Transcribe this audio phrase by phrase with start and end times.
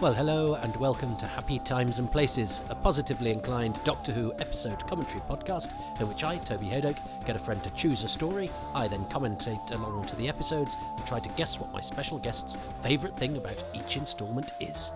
[0.00, 4.86] Well, hello and welcome to Happy Times and Places, a positively inclined Doctor Who episode
[4.86, 5.68] commentary podcast
[6.00, 8.48] in which I, Toby Hadoke, get a friend to choose a story.
[8.74, 12.56] I then commentate along to the episodes and try to guess what my special guest's
[12.82, 14.90] favourite thing about each instalment is.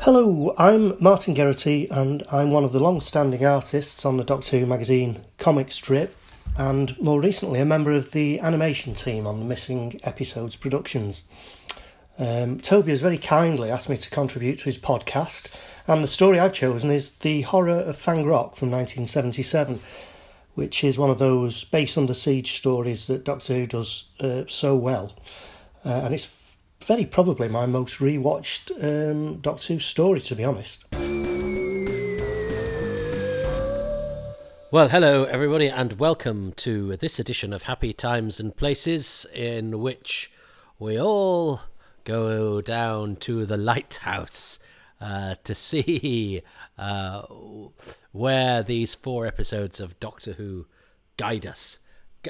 [0.00, 4.58] Hello, I'm Martin Geraghty, and I'm one of the long standing artists on the Doctor
[4.58, 6.14] Who magazine comic strip
[6.56, 11.24] and more recently a member of the animation team on the Missing Episodes productions.
[12.16, 15.48] Um, Toby has very kindly asked me to contribute to his podcast,
[15.88, 19.80] and the story I've chosen is The Horror of Fang Rock from 1977,
[20.54, 24.76] which is one of those base under siege stories that Doctor Who does uh, so
[24.76, 25.12] well.
[25.84, 26.30] Uh, and it's
[26.84, 30.84] very probably my most rewatched um, Doctor Who story, to be honest.
[34.74, 40.32] Well, hello, everybody, and welcome to this edition of Happy Times and Places, in which
[40.80, 41.60] we all
[42.02, 44.58] go down to the lighthouse
[45.00, 46.42] uh, to see
[46.76, 47.22] uh,
[48.10, 50.66] where these four episodes of Doctor Who
[51.18, 51.78] guide us.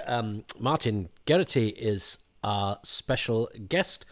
[0.07, 4.05] Um, Martin Geraghty is our special guest.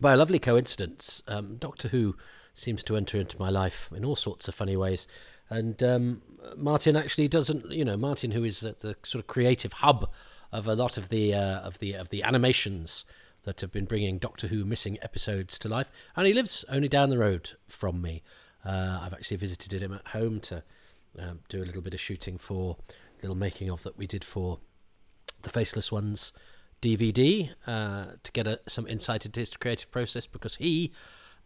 [0.00, 2.14] By a lovely coincidence, um, Doctor Who
[2.54, 5.08] seems to enter into my life in all sorts of funny ways.
[5.52, 6.22] And um,
[6.56, 10.10] Martin actually doesn't, you know, Martin, who is the sort of creative hub
[10.50, 13.04] of a lot of the uh, of the of the animations
[13.42, 17.10] that have been bringing Doctor Who missing episodes to life, and he lives only down
[17.10, 18.22] the road from me.
[18.64, 20.62] Uh, I've actually visited him at home to
[21.18, 24.24] um, do a little bit of shooting for a little making of that we did
[24.24, 24.58] for
[25.42, 26.32] the Faceless Ones
[26.80, 30.92] DVD uh, to get a, some insight into his creative process because he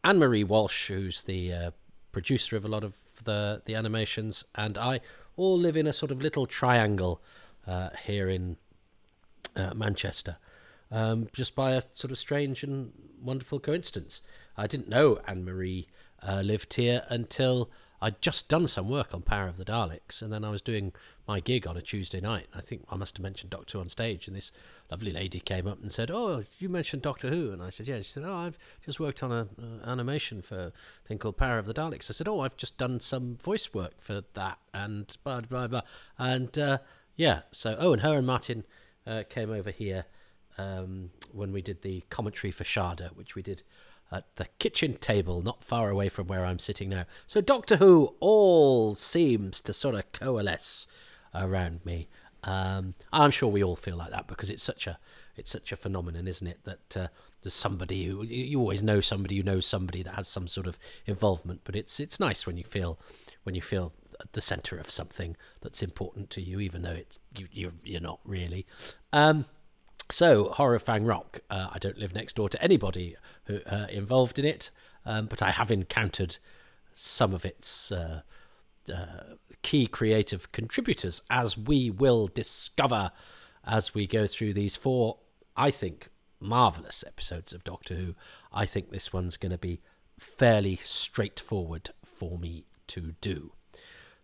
[0.04, 1.70] and Marie Walsh, who's the uh,
[2.12, 5.00] producer of a lot of the the animations, and I
[5.36, 7.20] all live in a sort of little triangle
[7.66, 8.56] uh, here in
[9.54, 10.36] uh, Manchester,
[10.90, 14.22] um, just by a sort of strange and wonderful coincidence.
[14.56, 15.88] I didn't know Anne Marie
[16.26, 17.70] uh, lived here until
[18.00, 20.92] I'd just done some work on Power of the Daleks, and then I was doing
[21.26, 22.46] my gig on a Tuesday night.
[22.54, 24.52] I think I must have mentioned Doctor on stage, and this
[24.90, 27.98] lovely lady came up and said, "Oh, you mentioned Doctor Who?" And I said, "Yeah."
[27.98, 30.72] She said, "Oh, I've just worked on a uh, animation for a
[31.06, 34.00] thing called Power of the Daleks." I said, "Oh, I've just done some voice work
[34.00, 35.82] for that," and blah blah blah.
[36.18, 36.78] And uh,
[37.16, 38.64] yeah, so oh, and her and Martin
[39.06, 40.04] uh, came over here
[40.58, 43.62] um, when we did the commentary for Shada, which we did
[44.12, 47.04] at the kitchen table, not far away from where I'm sitting now.
[47.26, 50.86] So Doctor Who all seems to sort of coalesce
[51.34, 52.08] around me.
[52.44, 54.98] Um, I'm sure we all feel like that because it's such a
[55.36, 56.60] it's such a phenomenon, isn't it?
[56.64, 57.08] That uh,
[57.42, 60.78] there's somebody who you always know somebody who knows somebody that has some sort of
[61.06, 61.62] involvement.
[61.64, 62.98] But it's it's nice when you feel
[63.42, 67.18] when you feel at the centre of something that's important to you, even though it's
[67.36, 68.66] you you're, you're not really.
[69.12, 69.46] Um,
[70.10, 71.40] so, Horror Fang Rock.
[71.50, 74.70] Uh, I don't live next door to anybody who uh, involved in it,
[75.04, 76.38] um, but I have encountered
[76.94, 78.22] some of its uh,
[78.92, 83.10] uh, key creative contributors, as we will discover
[83.64, 85.18] as we go through these four,
[85.56, 88.14] I think, marvelous episodes of Doctor Who.
[88.52, 89.80] I think this one's going to be
[90.18, 93.52] fairly straightforward for me to do.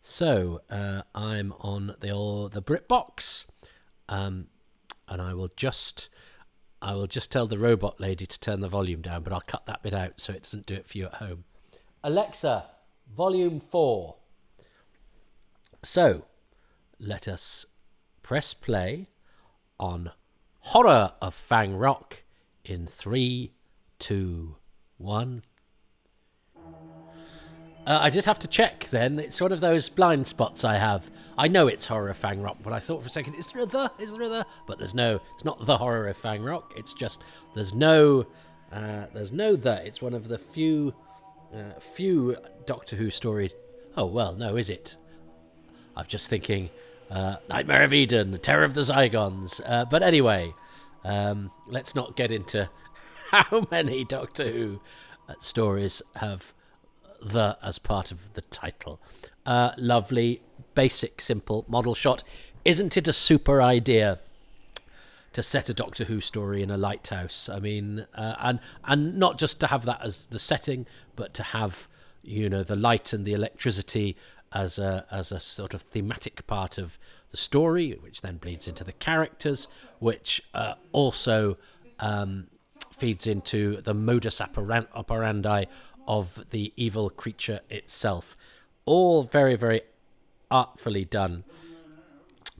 [0.01, 3.47] So, uh, I'm on the the BritBox.
[4.09, 4.47] Um,
[5.09, 6.09] and I will just
[6.83, 9.67] I will just tell the robot lady to turn the volume down, but I'll cut
[9.67, 11.45] that bit out so it doesn't do it for you at home.
[12.03, 12.65] Alexa,
[13.17, 14.17] volume 4.
[15.85, 16.25] So,
[16.99, 17.67] let us
[18.23, 19.09] press play
[19.79, 20.11] on
[20.59, 22.25] Horror of Fang Rock
[22.65, 23.53] in three,
[24.01, 24.57] two,
[24.99, 25.45] one.
[27.85, 29.19] Uh, I just have to check then.
[29.19, 31.11] It's one of those blind spots I have.
[31.37, 33.63] I know it's Horror of Fang Rock, but I thought for a second, is there
[33.63, 33.91] a the?
[33.99, 34.47] Is there a the?
[34.69, 36.73] But there's no, it's not the Horror of Fang Rock.
[36.77, 37.23] It's just,
[37.55, 38.27] there's no,
[38.71, 39.85] uh, there's no the.
[39.85, 40.95] It's one of the few,
[41.53, 43.53] uh, few Doctor Who stories.
[43.97, 44.97] Oh, well, no, is it?
[45.97, 46.71] I'm just thinking,
[47.11, 49.61] uh, Nightmare of Eden, Terror of the Zygons.
[49.67, 50.55] Uh, but anyway,
[51.05, 52.71] um, let's not get into
[53.33, 54.81] how many Doctor Who
[55.29, 56.55] uh, stories have
[57.23, 59.01] the as part of the title.
[59.47, 60.43] Uh, lovely,
[60.75, 62.23] basic, simple model shot.
[62.65, 64.21] Isn't it a super idea
[65.33, 67.49] to set a Doctor Who story in a lighthouse?
[67.49, 70.87] I mean, uh, and and not just to have that as the setting,
[71.17, 71.89] but to have
[72.23, 74.17] you know the light and the electricity
[74.53, 76.99] as a as a sort of thematic part of
[77.31, 81.57] the story, which then bleeds into the characters, which uh, also
[81.99, 82.47] um,
[82.97, 85.65] feeds into the modus operandi
[86.07, 88.37] of the evil creature itself.
[88.85, 89.83] All very, very
[90.51, 91.45] artfully done.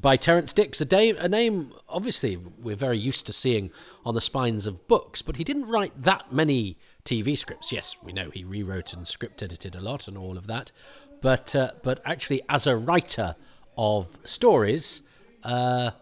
[0.01, 3.71] by Terrance Dicks, a, day, a name obviously we're very used to seeing
[4.05, 7.71] on the spines of books, but he didn't write that many TV scripts.
[7.71, 10.73] Yes, we know he rewrote and script edited a lot and all of that,
[11.21, 13.37] but uh, but actually as a writer
[13.77, 15.03] of stories,
[15.45, 15.93] uh,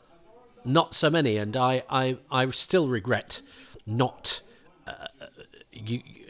[0.65, 3.43] not so many, and I I, I still regret
[3.87, 4.41] not.
[4.87, 5.09] Uh,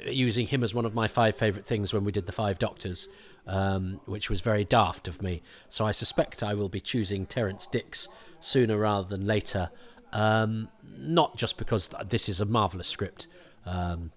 [0.06, 3.08] using him as one of my five favourite things when we did the Five Doctors,
[3.46, 5.42] um, which was very daft of me.
[5.68, 8.08] So I suspect I will be choosing Terrance Dicks
[8.40, 9.70] sooner rather than later.
[10.12, 13.26] Um, not just because this is a marvellous script.
[13.64, 14.12] Um,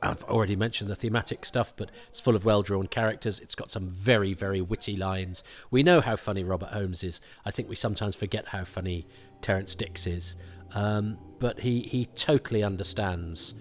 [0.00, 3.40] I've already mentioned the thematic stuff, but it's full of well drawn characters.
[3.40, 5.42] It's got some very, very witty lines.
[5.70, 7.20] We know how funny Robert Holmes is.
[7.44, 9.06] I think we sometimes forget how funny
[9.40, 10.36] Terrance Dicks is.
[10.74, 13.54] Um, but he, he totally understands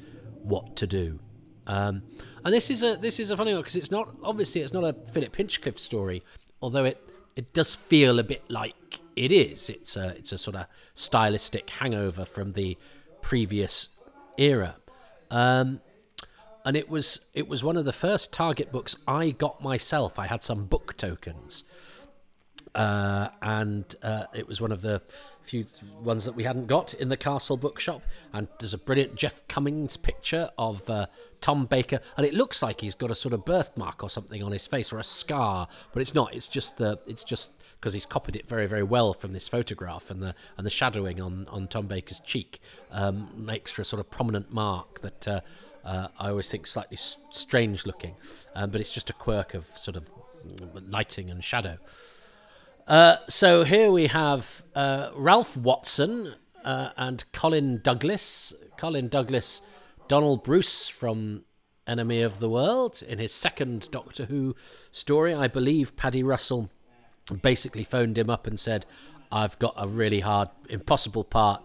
[0.44, 1.19] what to do.
[1.67, 2.01] Um,
[2.43, 4.83] and this is a this is a funny one because it's not obviously it's not
[4.83, 6.23] a Philip Hinchcliffe story,
[6.61, 7.05] although it
[7.35, 9.69] it does feel a bit like it is.
[9.69, 10.65] It's a it's a sort of
[10.95, 12.77] stylistic hangover from the
[13.21, 13.89] previous
[14.37, 14.75] era.
[15.29, 15.81] Um,
[16.65, 20.17] and it was it was one of the first Target books I got myself.
[20.17, 21.63] I had some book tokens,
[22.75, 25.01] uh, and uh, it was one of the
[25.43, 25.65] few
[26.01, 28.01] ones that we hadn't got in the Castle Bookshop.
[28.33, 31.05] And there's a brilliant Jeff Cummins picture of uh,
[31.42, 34.51] Tom Baker, and it looks like he's got a sort of birthmark or something on
[34.51, 36.34] his face or a scar, but it's not.
[36.34, 40.10] It's just the it's just because he's copied it very very well from this photograph,
[40.10, 42.60] and the and the shadowing on on Tom Baker's cheek
[42.92, 45.28] um, makes for a sort of prominent mark that.
[45.28, 45.42] Uh,
[45.86, 48.16] uh, I always think slightly s- strange looking,
[48.56, 50.10] um, but it's just a quirk of sort of
[50.86, 51.78] lighting and shadow.
[52.88, 56.34] Uh, so here we have uh, Ralph Watson
[56.66, 58.54] uh, and Colin Douglas.
[58.78, 59.62] Colin Douglas
[60.07, 61.44] Donald Bruce from
[61.86, 64.56] Enemy of the World in his second Doctor Who
[64.92, 65.33] story.
[65.33, 66.69] I believe Paddy Russell
[67.42, 68.86] basically phoned him up and said,
[69.31, 71.62] I've got a really hard, impossible part.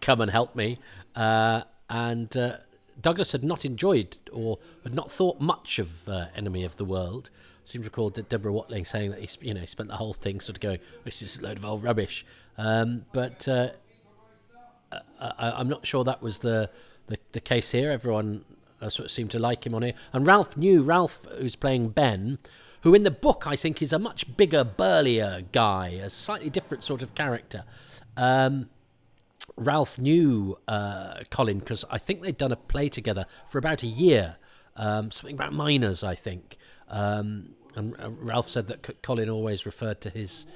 [0.00, 0.78] Come and help me.
[1.14, 2.56] Uh, and uh,
[3.00, 7.30] Douglas had not enjoyed or had not thought much of uh, Enemy of the World.
[7.32, 10.40] I seem to recall Deborah Watling saying that he, you know, spent the whole thing
[10.40, 12.26] sort of going, "This is a load of old rubbish."
[12.58, 13.70] Um, but uh,
[15.20, 16.70] I, am not sure that was the
[17.10, 17.90] the, the case here.
[17.90, 18.44] Everyone
[18.80, 19.94] uh, sort of seemed to like him on here.
[20.12, 22.38] And Ralph knew Ralph, who's playing Ben,
[22.82, 26.82] who in the book I think is a much bigger, burlier guy, a slightly different
[26.82, 27.64] sort of character.
[28.16, 28.70] Um,
[29.56, 33.86] Ralph knew uh, Colin because I think they'd done a play together for about a
[33.86, 34.36] year,
[34.76, 36.56] um, something about miners, I think.
[36.88, 40.46] Um, and uh, Ralph said that Colin always referred to his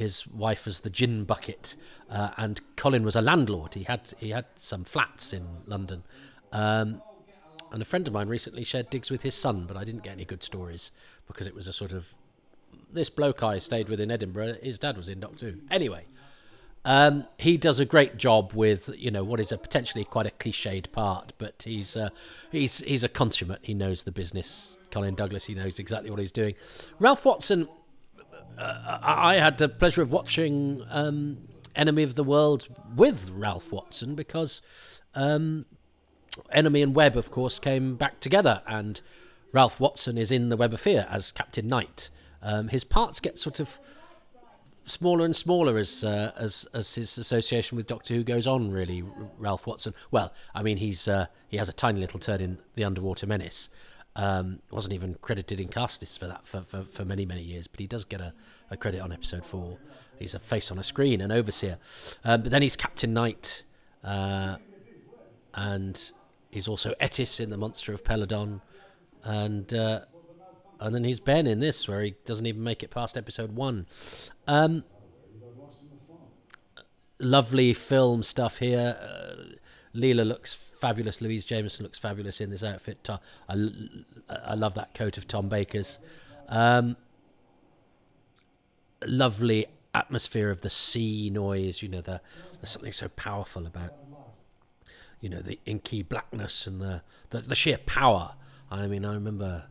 [0.00, 1.76] his wife as the gin bucket,
[2.08, 3.74] uh, and Colin was a landlord.
[3.74, 6.04] He had he had some flats in London,
[6.52, 7.02] um,
[7.70, 10.14] and a friend of mine recently shared digs with his son, but I didn't get
[10.14, 10.90] any good stories
[11.26, 12.14] because it was a sort of
[12.90, 14.54] this bloke I stayed with in Edinburgh.
[14.62, 15.58] His dad was in Doctor Who.
[15.70, 16.06] Anyway,
[16.86, 20.30] um, he does a great job with you know what is a potentially quite a
[20.30, 22.08] cliched part, but he's uh,
[22.50, 23.60] he's he's a consummate.
[23.62, 24.78] He knows the business.
[24.90, 26.54] Colin Douglas, he knows exactly what he's doing.
[26.98, 27.68] Ralph Watson
[28.60, 31.38] uh, I had the pleasure of watching um,
[31.74, 34.60] Enemy of the World with Ralph Watson because
[35.14, 35.64] um,
[36.52, 39.00] Enemy and Web, of course, came back together, and
[39.52, 42.10] Ralph Watson is in the Web of Fear as Captain Knight.
[42.42, 43.78] Um, his parts get sort of
[44.84, 48.70] smaller and smaller as uh, as as his association with Doctor Who goes on.
[48.70, 49.02] Really,
[49.38, 49.94] Ralph Watson.
[50.10, 53.68] Well, I mean, he's uh, he has a tiny little turn in the Underwater Menace,
[54.16, 57.66] um, wasn't even credited in cast list for that for, for, for, many, many years,
[57.66, 58.34] but he does get a,
[58.70, 59.78] a, credit on episode four.
[60.18, 61.78] He's a face on a screen, an overseer.
[62.24, 63.62] Um, but then he's Captain Knight,
[64.04, 64.56] uh,
[65.54, 66.12] and
[66.50, 68.60] he's also Ettis in The Monster of Peladon.
[69.22, 70.00] And uh,
[70.80, 73.86] and then he's Ben in this, where he doesn't even make it past episode one.
[74.46, 74.82] Um,
[77.18, 78.98] lovely film stuff here.
[79.00, 79.56] Uh,
[79.94, 81.20] Leela looks fabulous.
[81.20, 83.08] Louise Jameson looks fabulous in this outfit.
[83.48, 83.68] I,
[84.28, 85.98] I love that coat of Tom Baker's.
[86.48, 86.96] Um,
[89.06, 91.82] lovely atmosphere of the sea noise.
[91.82, 92.20] You know, the,
[92.60, 93.94] there's something so powerful about,
[95.20, 98.34] you know, the inky blackness and the, the, the sheer power.
[98.70, 99.64] I mean, I remember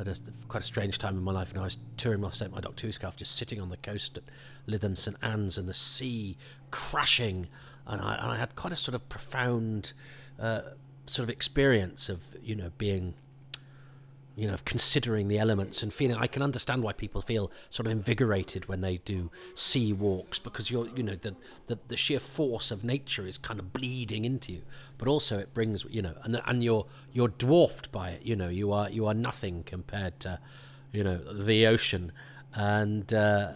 [0.00, 2.60] at a, quite a strange time in my life when I was touring my my
[2.60, 4.24] Doctor Who scarf, just sitting on the coast at
[4.66, 6.36] Lytham St Anne's and the sea
[6.70, 7.48] crashing
[7.90, 9.92] and I, and I had quite a sort of profound
[10.38, 10.60] uh,
[11.06, 13.14] sort of experience of you know being
[14.40, 16.16] you know, of considering the elements and feeling.
[16.16, 20.70] I can understand why people feel sort of invigorated when they do sea walks because
[20.70, 21.34] you're, you know, the,
[21.66, 24.62] the, the sheer force of nature is kind of bleeding into you.
[24.96, 28.22] But also, it brings, you know, and and you're you're dwarfed by it.
[28.22, 30.38] You know, you are you are nothing compared to,
[30.90, 32.10] you know, the ocean,
[32.54, 33.52] and uh,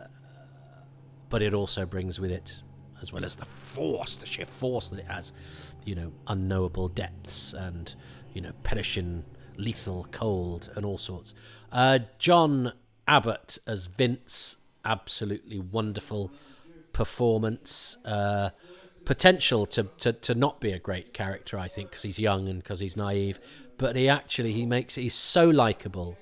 [1.30, 2.60] but it also brings with it,
[3.04, 5.32] as well as the force, the sheer force that it has,
[5.84, 7.94] you know, unknowable depths and
[8.32, 9.24] you know, perishing,
[9.56, 11.34] lethal, cold, and all sorts.
[11.70, 12.72] Uh, John
[13.06, 16.30] Abbott as Vince, absolutely wonderful
[16.92, 17.96] performance.
[18.04, 18.50] Uh,
[19.04, 22.62] potential to, to, to not be a great character, I think, because he's young and
[22.62, 23.38] because he's naive.
[23.76, 26.16] But he actually he makes he's so likable.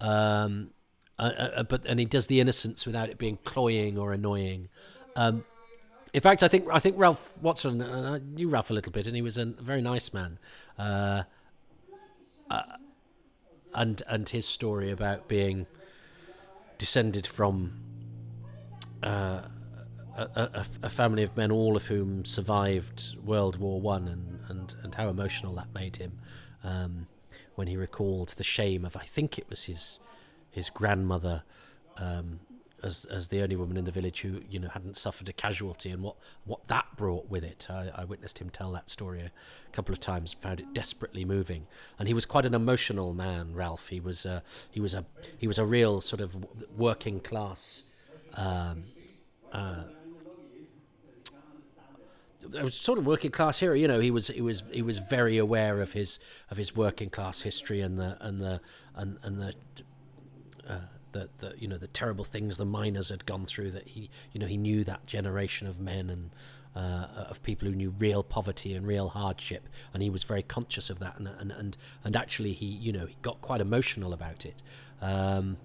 [0.00, 0.70] Um,
[1.18, 1.22] uh,
[1.56, 4.68] uh, but and he does the innocence without it being cloying or annoying.
[5.16, 5.44] Um,
[6.14, 7.82] in fact, I think I think Ralph Watson.
[7.82, 10.38] Uh, I knew Ralph a little bit, and he was a very nice man.
[10.78, 11.24] Uh,
[12.48, 12.62] uh,
[13.74, 15.66] and and his story about being
[16.78, 17.72] descended from
[19.02, 19.42] uh,
[20.16, 24.74] a, a, a, family of men, all of whom survived World War One, and, and
[24.84, 26.20] and how emotional that made him
[26.62, 27.08] um,
[27.56, 29.98] when he recalled the shame of I think it was his
[30.48, 31.42] his grandmother
[31.96, 32.38] um,
[32.84, 35.90] as as the only woman in the village who you know hadn't suffered a casualty
[35.90, 37.66] and what what that brought with it.
[37.70, 39.30] I, I witnessed him tell that story a
[39.72, 41.66] couple of times, found it desperately moving,
[41.98, 43.54] and he was quite an emotional man.
[43.54, 45.04] Ralph, he was uh, he was a
[45.38, 46.36] he was a real sort of
[46.76, 47.84] working class.
[48.34, 48.84] Um,
[49.52, 49.84] uh,
[52.62, 53.74] was sort of working class hero.
[53.74, 56.18] You know, he was he was he was very aware of his
[56.50, 58.60] of his working class history and the and the
[58.94, 59.54] and and the
[60.68, 60.80] uh,
[61.14, 64.40] the, the you know the terrible things the miners had gone through that he you
[64.40, 66.30] know he knew that generation of men and
[66.76, 70.90] uh, of people who knew real poverty and real hardship and he was very conscious
[70.90, 74.44] of that and and and, and actually he you know he got quite emotional about
[74.44, 74.60] it
[75.00, 75.56] um,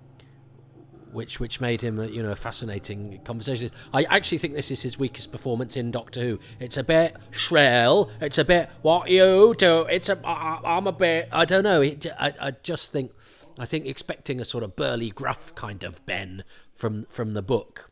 [1.12, 3.72] which which made him a, you know a fascinating conversation.
[3.94, 6.40] I actually think this is his weakest performance in Doctor Who.
[6.60, 8.12] It's a bit shrill.
[8.22, 9.82] It's a bit what you do.
[9.90, 11.82] It's a I'm a bit I don't know.
[11.82, 13.12] I I just think
[13.60, 17.92] I think expecting a sort of burly, gruff kind of Ben from from the book.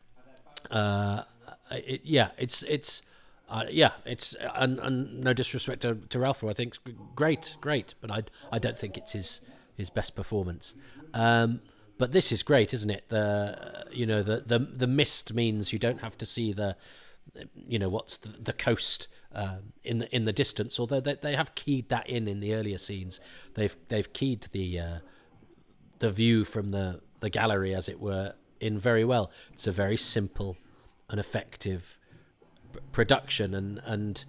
[0.70, 1.22] Uh,
[1.70, 3.02] it, yeah, it's it's
[3.48, 6.76] uh, yeah, it's and, and no disrespect to, to Ralph, who I think
[7.14, 9.40] great, great, but I I don't think it's his
[9.76, 10.74] his best performance.
[11.14, 11.60] Um,
[11.98, 13.08] but this is great, isn't it?
[13.08, 16.76] The you know the the the mist means you don't have to see the
[17.66, 20.80] you know what's the, the coast um, in the in the distance.
[20.80, 23.20] Although they, they have keyed that in in the earlier scenes,
[23.54, 24.98] they've they've keyed the uh,
[25.98, 29.30] the view from the, the gallery, as it were, in very well.
[29.52, 30.56] It's a very simple
[31.08, 31.98] and effective
[32.92, 34.24] production, and and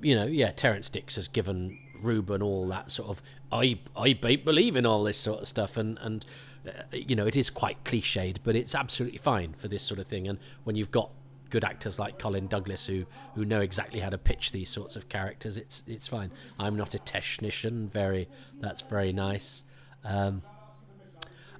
[0.00, 4.76] you know, yeah, Terrance Dicks has given Ruben all that sort of I I believe
[4.76, 6.24] in all this sort of stuff, and and
[6.66, 10.06] uh, you know, it is quite cliched, but it's absolutely fine for this sort of
[10.06, 10.28] thing.
[10.28, 11.10] And when you've got
[11.50, 13.04] good actors like Colin Douglas who
[13.34, 16.30] who know exactly how to pitch these sorts of characters, it's it's fine.
[16.58, 18.28] I'm not a technician, very
[18.60, 19.64] that's very nice.
[20.04, 20.42] Um,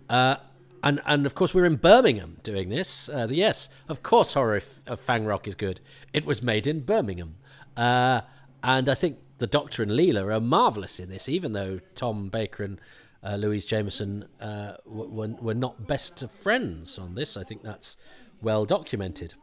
[0.08, 0.36] uh,
[0.82, 3.08] and and of course we're in Birmingham doing this.
[3.08, 5.80] Uh, yes, of course, Horror of Fang Rock is good.
[6.12, 7.36] It was made in Birmingham,
[7.76, 8.22] uh,
[8.62, 11.28] and I think the Doctor and Leela are marvelous in this.
[11.28, 12.80] Even though Tom Baker and
[13.22, 17.96] uh, Louise Jameson uh, were, were not best of friends on this, I think that's
[18.40, 19.34] well documented.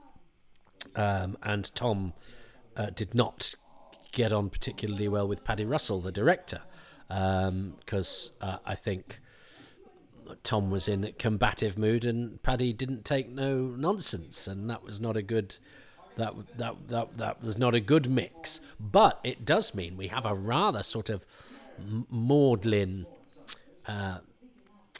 [0.95, 2.13] Um, and Tom
[2.75, 3.55] uh, did not
[4.11, 6.61] get on particularly well with Paddy Russell, the director,
[7.07, 9.19] because um, I think
[10.43, 14.99] Tom was in a combative mood and Paddy didn't take no nonsense, and that was
[14.99, 15.57] not a good.
[16.17, 20.25] That, that that that was not a good mix, but it does mean we have
[20.25, 21.25] a rather sort of
[22.09, 23.05] maudlin,
[23.87, 24.17] uh,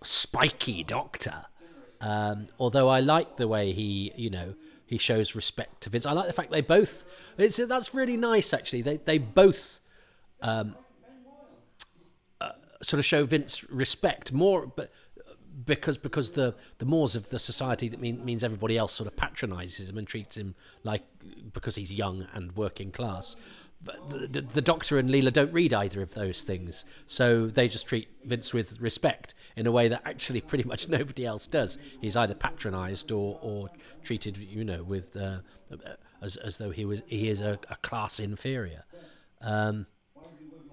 [0.02, 1.46] spiky doctor.
[2.02, 4.54] Um, although I like the way he, you know,
[4.86, 6.06] he shows respect to Vince.
[6.06, 7.06] I like the fact they both.
[7.38, 8.82] It's that's really nice actually.
[8.82, 9.80] They they both
[10.42, 10.76] um,
[12.40, 14.92] uh, sort of show Vince respect more, but
[15.66, 19.16] because because the the mores of the society that mean, means everybody else sort of
[19.16, 21.04] patronizes him and treats him like
[21.54, 23.36] because he's young and working class.
[23.82, 27.88] The, the, the, Doctor and Leela don't read either of those things, so they just
[27.88, 31.78] treat Vince with respect in a way that actually pretty much nobody else does.
[32.02, 33.70] He's either patronised or, or
[34.04, 35.38] treated, you know, with uh,
[36.22, 38.84] as as though he was he is a, a class inferior.
[39.40, 39.86] Um,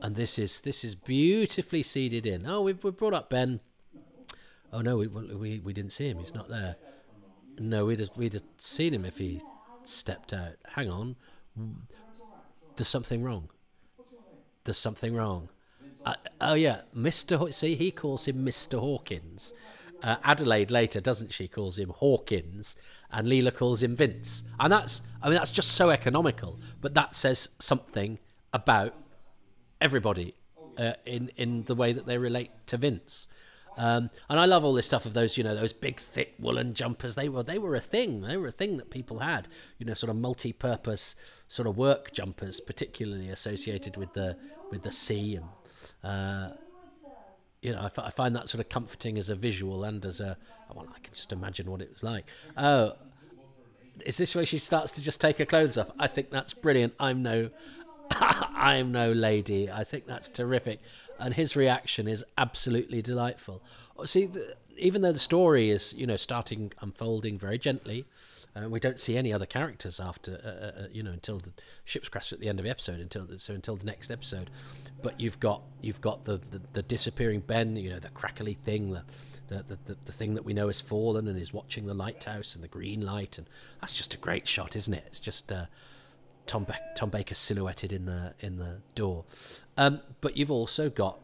[0.03, 2.45] and this is this is beautifully seeded in.
[2.47, 3.61] Oh, we've, we've brought up Ben
[4.73, 6.19] oh no, we, we, we didn't see him.
[6.19, 6.77] He's not there.
[7.59, 9.41] No, we'd have, we'd have seen him if he
[9.85, 10.57] stepped out.
[10.67, 11.17] Hang on.
[12.77, 13.49] There's something wrong.
[14.65, 15.49] There's something wrong.
[16.05, 17.53] Uh, oh yeah, Mr.
[17.53, 18.79] see, he calls him Mr.
[18.79, 19.53] Hawkins.
[20.03, 21.49] Uh, Adelaide later, doesn't she?
[21.49, 22.77] Calls him Hawkins,
[23.11, 24.43] and Leela calls him Vince.
[24.61, 26.61] And that's, I mean, that's just so economical.
[26.81, 28.19] But that says something
[28.53, 28.95] about
[29.81, 30.35] everybody
[30.79, 33.27] uh, in in the way that they relate to Vince.
[33.77, 36.73] Um, and I love all this stuff of those, you know, those big thick woolen
[36.75, 37.15] jumpers.
[37.15, 38.23] They were they were a thing.
[38.23, 39.49] They were a thing that people had.
[39.79, 41.15] You know, sort of multi-purpose
[41.49, 44.37] sort of work jumpers, particularly associated with the
[44.71, 45.47] with the sea and.
[46.03, 46.55] Uh,
[47.63, 50.21] you know, I, f- I find that sort of comforting as a visual and as
[50.21, 50.37] a.
[50.73, 52.27] Well, I can just imagine what it was like.
[52.57, 52.93] Oh,
[54.05, 55.91] is this where she starts to just take her clothes off?
[55.99, 56.95] I think that's brilliant.
[57.01, 57.51] I'm no,
[58.11, 59.71] I'm no lady.
[59.71, 60.81] I think that's terrific,
[61.19, 63.63] and his reaction is absolutely delightful.
[64.05, 68.05] See, the, even though the story is you know starting unfolding very gently,
[68.55, 71.51] uh, we don't see any other characters after uh, uh, uh, you know until the
[71.85, 74.51] ship's crashed at the end of the episode until the, so until the next episode.
[75.03, 78.93] But you've got you've got the, the, the disappearing Ben, you know the crackly thing,
[78.93, 79.03] the
[79.49, 82.55] the, the, the, the thing that we know has fallen and is watching the lighthouse
[82.55, 83.47] and the green light, and
[83.81, 85.05] that's just a great shot, isn't it?
[85.07, 85.67] It's just uh,
[86.47, 89.25] Tom Tom Baker silhouetted in the in the door.
[89.77, 91.19] Um, but you've also got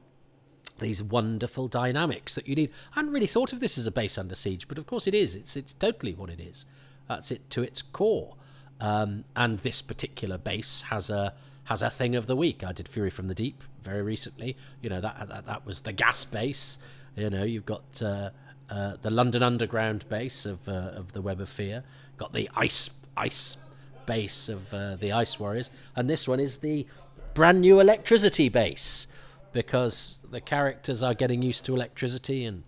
[0.79, 2.71] these wonderful dynamics that you need.
[2.93, 5.15] I hadn't really thought of this as a base under siege, but of course it
[5.15, 5.35] is.
[5.35, 6.67] It's it's totally what it is.
[7.09, 8.35] That's it to its core.
[8.81, 12.65] Um, and this particular base has a has a thing of the week.
[12.65, 14.57] I did Fury from the Deep very recently.
[14.81, 16.79] You know that that, that was the gas base.
[17.17, 18.31] You know you've got uh,
[18.69, 21.85] uh, the London Underground base of uh, of the Web of Fear.
[22.17, 23.57] Got the ice ice
[24.07, 26.87] base of uh, the Ice Warriors, and this one is the
[27.35, 29.07] brand new electricity base
[29.53, 32.65] because the characters are getting used to electricity and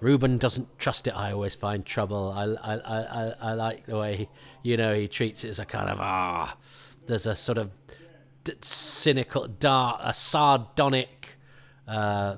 [0.00, 1.16] Ruben doesn't trust it.
[1.16, 2.32] I always find trouble.
[2.34, 4.28] I, I, I, I like the way
[4.62, 6.56] you know he treats it as a kind of ah.
[7.06, 7.70] There's a sort of
[8.44, 11.38] d- cynical, dark, a sardonic
[11.86, 12.36] uh,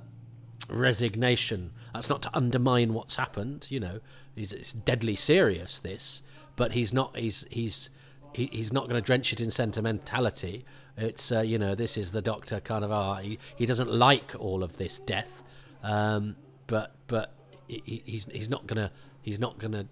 [0.68, 1.72] resignation.
[1.92, 3.66] That's not to undermine what's happened.
[3.70, 4.00] You know,
[4.34, 5.80] he's, it's deadly serious.
[5.80, 6.22] This,
[6.56, 7.16] but he's not.
[7.16, 7.88] He's he's
[8.34, 10.64] he, he's not going to drench it in sentimentality.
[10.96, 13.16] It's uh, you know this is the Doctor kind of ah.
[13.16, 15.42] He, he doesn't like all of this death,
[15.82, 16.36] um,
[16.66, 17.32] but but
[17.66, 18.90] he, he's he's not gonna
[19.22, 19.86] he's not gonna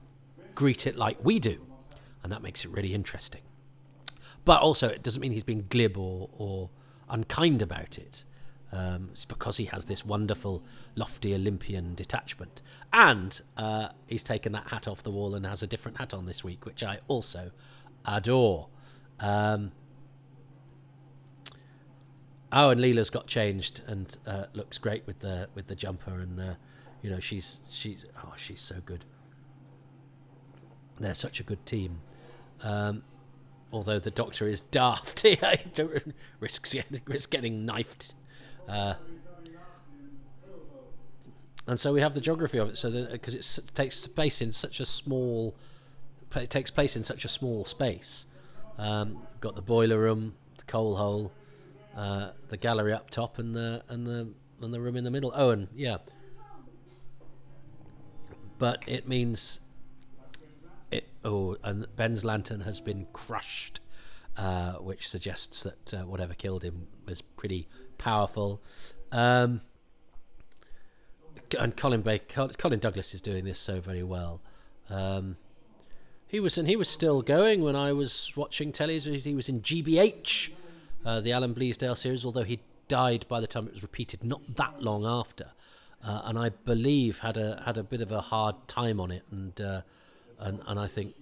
[0.55, 1.61] greet it like we do,
[2.23, 3.41] and that makes it really interesting.
[4.45, 6.71] But also, it doesn't mean he's being glib or or
[7.09, 8.25] unkind about it.
[8.71, 14.69] Um, it's because he has this wonderful, lofty Olympian detachment, and uh, he's taken that
[14.69, 17.51] hat off the wall and has a different hat on this week, which I also
[18.07, 18.69] adore.
[19.21, 19.73] Um,
[22.53, 26.41] oh, and Leela's got changed and uh, looks great with the with the jumper and
[26.41, 26.55] uh,
[27.03, 29.05] you know, she's she's oh, she's so good.
[30.99, 31.99] They're such a good team.
[32.63, 33.03] Um,
[33.73, 35.39] although the doctor is daft, he
[36.39, 36.75] risks
[37.07, 38.15] risk getting knifed.
[38.69, 38.95] Uh,
[41.67, 42.79] and so we have the geography of it.
[42.79, 45.57] So because it takes place in such a small,
[46.37, 48.27] it takes place in such a small space.
[48.79, 51.33] Um, got the boiler room, the coal hole,
[51.97, 54.29] uh, the gallery up top, and the and the
[54.61, 55.33] and the room in the middle.
[55.35, 55.99] Oh, and yeah,
[58.59, 59.61] but it means
[60.91, 61.09] it.
[61.25, 63.81] Oh, and Ben's lantern has been crushed,
[64.37, 67.69] uh, which suggests that uh, whatever killed him was pretty
[67.99, 68.63] powerful.
[69.11, 69.61] Um,
[71.59, 74.41] and Colin Baker, Colin Douglas is doing this so very well.
[74.89, 75.37] Um,
[76.33, 78.99] he was and he was still going when I was watching telly.
[78.99, 80.51] He was in GBH,
[81.07, 84.57] uh, the Alan Bleasdale series, although he died by the time it was repeated, not
[84.57, 85.53] that long after
[86.05, 89.23] uh, and I believe had a had a bit of a hard time on it,
[89.31, 89.83] and uh,
[90.39, 91.15] and and I think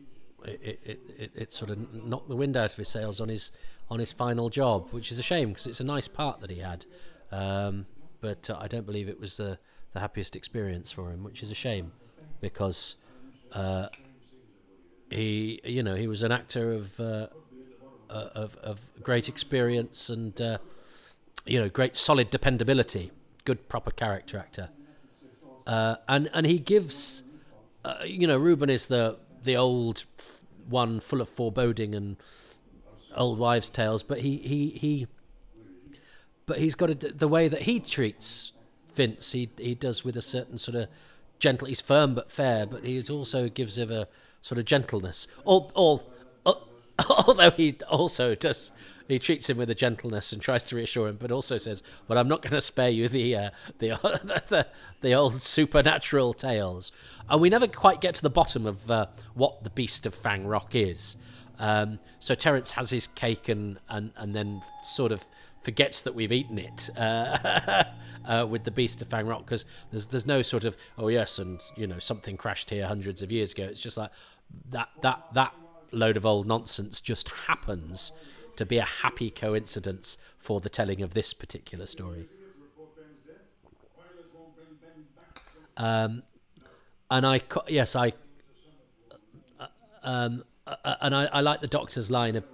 [0.45, 3.53] it, it, it, it, sort of knocked the wind out of his sails on his
[3.91, 6.61] on his final job, which is a shame because it's a nice part that he
[6.61, 6.87] had,
[7.31, 7.87] um,
[8.21, 9.59] but uh, I don't believe it was the
[9.93, 11.93] the happiest experience for him, which is a shame
[12.41, 12.97] because
[13.53, 13.89] uh,
[15.11, 17.27] he you know he was an actor of uh,
[18.09, 20.41] uh, of of great experience and
[21.47, 23.11] you know great solid dependability
[23.45, 24.69] good proper character actor.
[25.67, 27.23] Uh, and and he gives,
[27.85, 30.05] uh, you know, Ruben is the the old
[30.69, 32.17] one, full of foreboding and
[33.17, 35.07] old wives' tales, but he he he,
[36.47, 38.53] but he's got a, the way that he treats
[38.95, 39.33] Vince.
[39.33, 40.89] He he does with a certain sort of
[41.39, 41.69] gentle.
[41.69, 44.09] He's firm but fair, but he also gives him a
[44.41, 45.27] sort of gentleness.
[45.45, 46.13] All all.
[47.09, 48.73] Although he also does
[49.11, 52.19] he treats him with a gentleness and tries to reassure him, but also says, "Well,
[52.19, 53.89] I'm not going to spare you the, uh, the,
[54.25, 54.67] the, the
[55.01, 56.93] the old supernatural tales."
[57.29, 60.47] And we never quite get to the bottom of uh, what the Beast of Fang
[60.47, 61.17] Rock is.
[61.59, 65.25] Um, so Terrance has his cake and, and and then sort of
[65.63, 67.85] forgets that we've eaten it uh,
[68.25, 71.39] uh, with the Beast of Fang Rock because there's there's no sort of oh yes
[71.39, 73.65] and you know something crashed here hundreds of years ago.
[73.65, 74.11] It's just like
[74.71, 75.55] that that that
[75.93, 78.13] load of old nonsense just happens
[78.57, 82.27] to be a happy coincidence for the telling of this particular story.
[85.77, 86.23] Um,
[87.11, 88.13] and I yes I
[89.59, 89.67] uh,
[90.03, 92.45] um, uh, and I, I like the doctor's line of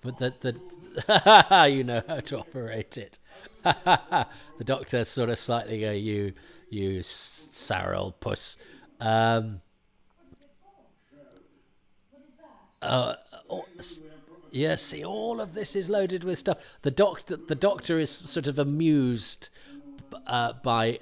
[0.00, 0.60] but the the
[1.68, 3.18] you know how to operate it.
[3.62, 4.26] the
[4.64, 6.32] doctor sort of slightly go you
[6.70, 8.56] you sour old puss.
[9.00, 9.60] Um,
[12.82, 13.14] uh,
[13.50, 13.64] oh,
[14.50, 16.58] yeah, see, all of this is loaded with stuff.
[16.82, 19.48] The doctor, the doctor is sort of amused
[20.26, 21.00] uh, by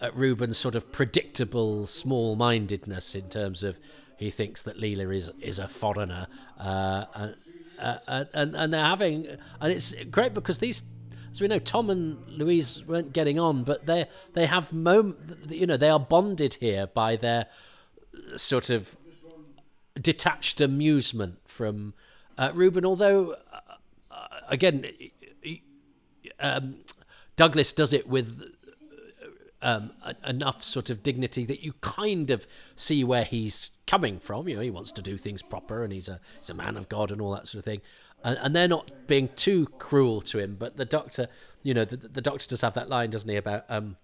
[0.00, 3.78] uh, Ruben's sort of predictable small-mindedness in terms of
[4.16, 6.26] he thinks that Leela is is a foreigner,
[6.58, 7.34] uh, and,
[7.78, 9.26] uh, and and they're having,
[9.60, 10.82] and it's great because these.
[11.30, 15.14] As we know, Tom and Louise weren't getting on, but they they have mom,
[15.48, 17.46] you know, they are bonded here by their
[18.36, 18.96] sort of
[20.00, 21.92] detached amusement from
[22.38, 22.86] uh, Ruben.
[22.86, 23.36] Although,
[24.10, 24.86] uh, again,
[26.40, 26.76] um,
[27.36, 28.42] Douglas does it with
[29.62, 29.92] um,
[30.26, 34.48] enough sort of dignity that you kind of see where he's coming from.
[34.48, 36.88] You know, he wants to do things proper, and he's a he's a man of
[36.88, 37.80] God and all that sort of thing.
[38.24, 40.56] And, and they're not being too cruel to him.
[40.58, 41.28] But the doctor,
[41.62, 43.96] you know, the, the doctor does have that line, doesn't he, about um,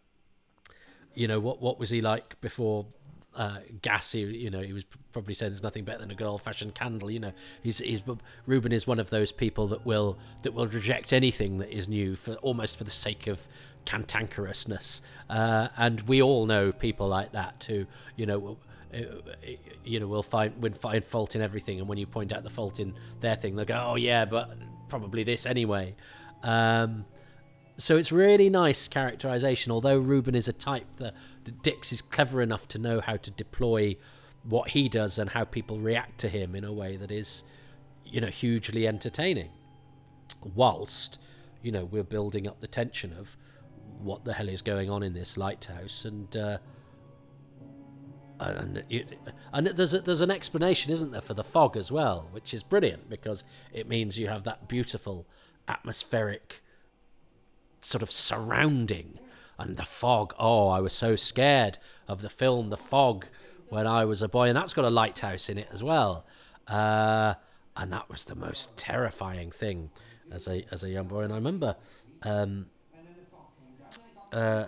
[1.14, 2.87] you know, what what was he like before
[3.37, 4.12] uh, gas.
[4.12, 6.75] He, you know, he was probably saying there's nothing better than a good old fashioned
[6.75, 7.11] candle.
[7.11, 8.03] You know, he's, he's
[8.47, 12.17] Ruben is one of those people that will that will reject anything that is new
[12.17, 13.47] for almost for the sake of
[13.85, 15.01] cantankerousness.
[15.29, 17.87] Uh, and we all know people like that too.
[18.16, 18.59] You know.
[19.85, 22.51] You know, we'll find we'll find fault in everything, and when you point out the
[22.51, 24.57] fault in their thing, they'll go, "Oh yeah, but
[24.88, 25.97] probably this anyway."
[26.44, 27.05] Um,
[27.77, 29.73] so it's really nice characterization.
[29.73, 31.14] Although Ruben is a type that
[31.62, 33.97] Dicks is clever enough to know how to deploy
[34.44, 37.42] what he does and how people react to him in a way that is,
[38.05, 39.51] you know, hugely entertaining.
[40.55, 41.18] Whilst,
[41.62, 43.37] you know, we're building up the tension of
[44.01, 46.37] what the hell is going on in this lighthouse and.
[46.37, 46.59] Uh,
[48.41, 48.83] and
[49.53, 52.65] and there's a, there's an explanation, isn't there, for the fog as well, which is
[52.65, 55.25] brilliant because it means you have that beautiful
[55.69, 56.61] atmospheric
[57.81, 59.19] sort of surrounding
[59.59, 60.35] and the fog.
[60.39, 61.79] Oh, I was so scared
[62.09, 63.27] of the film The Fog
[63.69, 66.27] when I was a boy, and that's got a lighthouse in it as well.
[66.67, 67.35] Uh,
[67.77, 69.91] and that was the most terrifying thing
[70.31, 71.23] as a as a young boy.
[71.23, 71.77] And I remember,
[72.23, 72.67] um,
[74.35, 74.66] uh,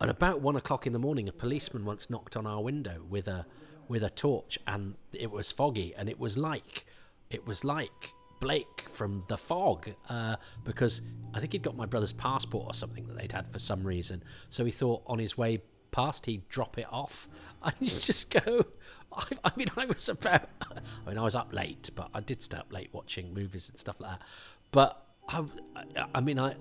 [0.00, 3.28] at about one o'clock in the morning, a policeman once knocked on our window with
[3.28, 3.46] a
[3.88, 6.86] with a torch, and it was foggy, and it was like
[7.30, 11.02] it was like Blake from The Fog uh, because
[11.32, 14.24] I think he'd got my brother's passport or something that they'd had for some reason.
[14.50, 17.28] So he thought on his way past he'd drop it off.
[17.64, 18.66] And you just go.
[19.12, 20.48] I, I mean, I was about.
[21.06, 23.78] I mean, I was up late, but I did stay up late watching movies and
[23.78, 24.26] stuff like that.
[24.72, 25.44] But I,
[26.12, 26.56] I mean, I.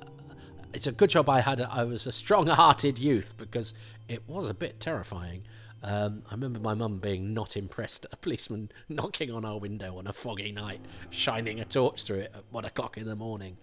[0.74, 1.60] It's a good job I had.
[1.60, 3.74] A, I was a strong-hearted youth because
[4.08, 5.44] it was a bit terrifying.
[5.84, 9.98] Um, I remember my mum being not impressed at a policeman knocking on our window
[9.98, 10.80] on a foggy night,
[11.10, 13.58] shining a torch through it at one o'clock in the morning.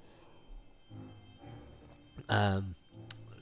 [2.28, 2.74] Um,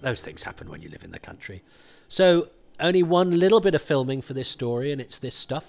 [0.02, 1.62] those things happen when you live in the country.
[2.08, 5.64] So, only one little bit of filming for this story, and it's this stuff.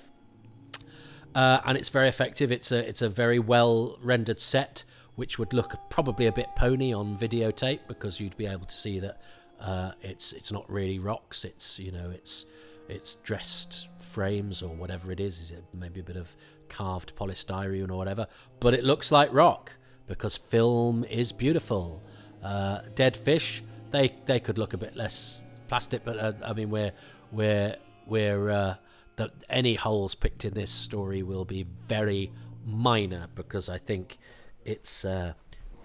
[1.34, 2.52] Uh, and it's very effective.
[2.52, 4.84] It's a it's a very well rendered set,
[5.18, 9.00] which would look probably a bit pony on videotape because you'd be able to see
[9.00, 9.20] that
[9.60, 11.44] uh, it's it's not really rocks.
[11.44, 12.46] It's you know it's
[12.88, 15.42] it's dressed frames or whatever it is.
[15.42, 16.36] Is it maybe a bit of
[16.70, 18.28] carved polystyrene or whatever?
[18.60, 19.72] But it looks like rock
[20.06, 22.04] because film is beautiful.
[22.44, 26.70] Uh, dead fish, they they could look a bit less plastic, but uh, I mean
[26.70, 26.92] we're
[27.32, 27.76] we're
[28.06, 28.76] we're uh,
[29.16, 32.32] the, any holes picked in this story will be very
[32.64, 34.20] minor because I think
[34.68, 35.34] it's uh,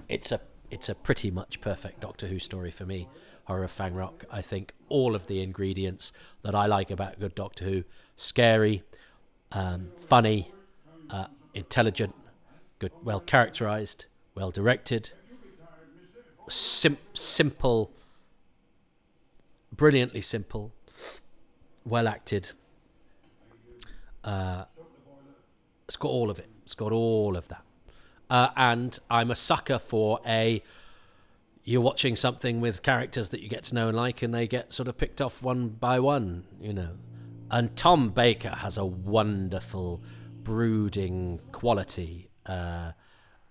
[0.09, 0.41] it's a
[0.71, 3.09] it's a pretty much perfect Doctor Who story for me.
[3.45, 4.25] Horror Fang Rock.
[4.31, 7.85] I think all of the ingredients that I like about good Doctor Who
[8.17, 8.83] scary,
[9.51, 10.53] um, funny,
[11.11, 12.15] uh, intelligent,
[12.79, 15.11] good, well characterized, well directed,
[16.49, 17.91] sim- simple,
[19.73, 20.73] brilliantly simple,
[21.85, 22.51] well acted.
[24.23, 24.65] Uh,
[25.89, 26.49] it's got all of it.
[26.63, 27.65] It's got all of that.
[28.33, 30.63] Uh, and I'm a sucker for a
[31.65, 34.73] you're watching something with characters that you get to know and like, and they get
[34.73, 36.93] sort of picked off one by one, you know.
[37.51, 40.03] And Tom Baker has a wonderful
[40.43, 42.93] brooding quality uh,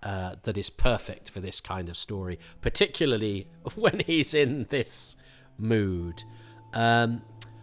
[0.01, 5.15] uh, that is perfect for this kind of story, particularly when he's in this
[5.59, 6.23] mood.
[6.73, 7.21] Um,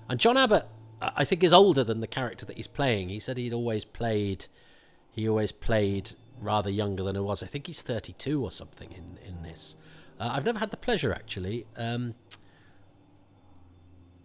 [0.08, 0.66] and John Abbott,
[1.02, 3.08] I think, is older than the character that he's playing.
[3.08, 4.46] He said he'd always played,
[5.10, 7.42] he always played rather younger than he was.
[7.42, 9.76] I think he's 32 or something in in this.
[10.20, 11.66] Uh, I've never had the pleasure, actually.
[11.76, 12.14] Um,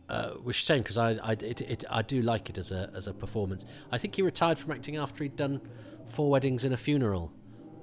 [0.09, 2.91] uh, which is shame because I I, it, it, I do like it as a
[2.93, 3.65] as a performance.
[3.91, 5.61] I think he retired from acting after he'd done
[6.05, 7.31] four weddings and a funeral,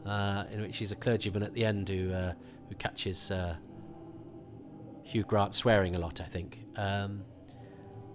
[0.06, 2.34] uh, in which he's a clergyman at the end who uh,
[2.68, 3.56] who catches uh,
[5.02, 6.20] Hugh Grant swearing a lot.
[6.20, 6.58] I think.
[6.76, 7.24] Um,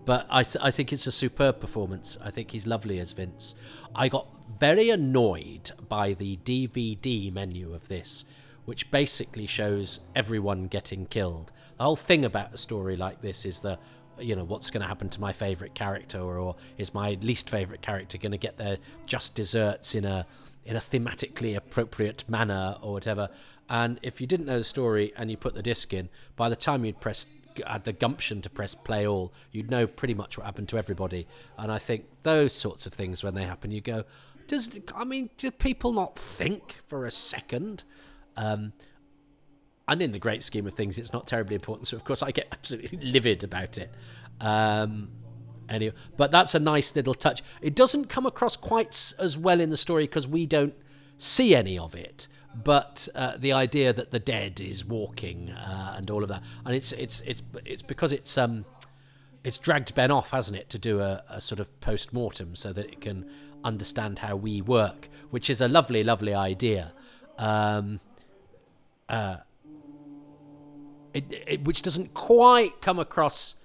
[0.05, 2.17] but I, th- I think it's a superb performance.
[2.23, 3.55] I think he's lovely as Vince.
[3.95, 4.27] I got
[4.59, 8.23] very annoyed by the DVD menu of this,
[8.65, 11.51] which basically shows everyone getting killed.
[11.77, 13.79] The whole thing about a story like this is the,
[14.19, 17.49] you know, what's going to happen to my favourite character, or, or is my least
[17.49, 20.25] favourite character going to get their just desserts in a
[20.65, 23.29] in a thematically appropriate manner or whatever.
[23.69, 26.55] And if you didn't know the story and you put the disc in, by the
[26.55, 27.29] time you'd pressed
[27.65, 31.27] had the gumption to press play all, you'd know pretty much what happened to everybody.
[31.57, 34.03] And I think those sorts of things, when they happen, you go,
[34.47, 37.83] does I mean, do people not think for a second?
[38.37, 38.73] Um,
[39.87, 41.87] and in the great scheme of things, it's not terribly important.
[41.87, 43.91] So of course, I get absolutely livid about it.
[44.41, 45.09] Um,
[45.69, 47.43] anyway, but that's a nice little touch.
[47.61, 50.73] It doesn't come across quite as well in the story because we don't
[51.17, 52.27] see any of it
[52.63, 56.75] but uh, the idea that the dead is walking uh, and all of that, and
[56.75, 58.65] it's it's it's it's because it's um
[59.43, 62.73] it's dragged Ben off, hasn't it, to do a, a sort of post mortem so
[62.73, 63.29] that it can
[63.63, 66.93] understand how we work, which is a lovely, lovely idea.
[67.37, 67.99] Um,
[69.07, 69.37] uh,
[71.13, 73.55] it, it, which doesn't quite come across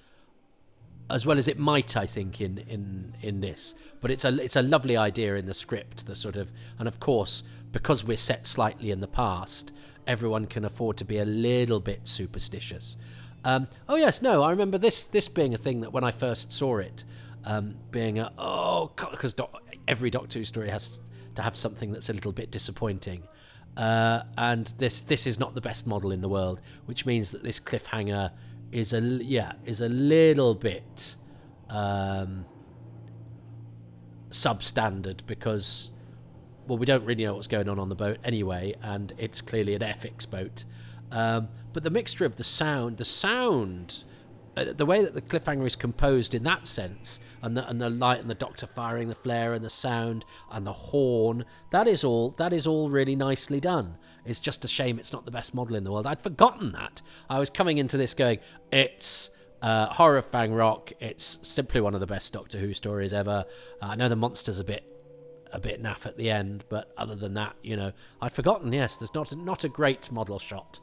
[1.09, 3.75] as well as it might, I think, in in in this.
[4.01, 6.07] But it's a it's a lovely idea in the script.
[6.07, 9.73] The sort of and of course because we're set slightly in the past,
[10.07, 12.97] everyone can afford to be a little bit superstitious.
[13.45, 16.53] Um, oh yes, no, I remember this this being a thing that when I first
[16.53, 17.05] saw it,
[17.45, 19.35] um, being a oh because
[19.89, 21.01] every Doctor Who story has
[21.37, 23.23] to have something that's a little bit disappointing,
[23.77, 27.43] uh, and this this is not the best model in the world, which means that
[27.43, 28.33] this cliffhanger
[28.73, 31.17] is a yeah is a little bit
[31.71, 32.45] um,
[34.31, 35.91] substandard because
[36.71, 39.75] well, we don't really know what's going on on the boat anyway, and it's clearly
[39.75, 40.63] an FX boat.
[41.11, 44.05] Um, but the mixture of the sound, the sound,
[44.57, 47.91] uh, the way that the cliffhanger is composed in that sense, and the and the
[47.91, 52.05] light and the doctor firing the flare and the sound and the horn, that is
[52.05, 53.99] all that is all really nicely done.
[54.25, 56.07] It's just a shame it's not the best model in the world.
[56.07, 57.03] I'd forgotten that.
[57.29, 58.39] I was coming into this going,
[58.71, 59.31] it's
[59.61, 60.93] uh, horror fang Rock.
[61.01, 63.45] It's simply one of the best Doctor Who stories ever.
[63.83, 64.85] Uh, I know the monster's a bit
[65.53, 68.73] a bit naff at the end, but other than that, you know, I'd forgotten.
[68.73, 70.81] Yes, there's not a, not a great model shot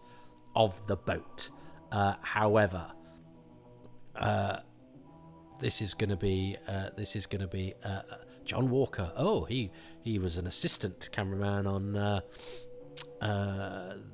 [0.55, 1.49] of the boat.
[1.91, 2.85] Uh, however,
[4.15, 4.57] uh,
[5.59, 8.01] this is going to be uh, this is going to be uh, uh,
[8.45, 9.11] John Walker.
[9.15, 9.71] Oh, he
[10.03, 12.21] he was an assistant cameraman on uh,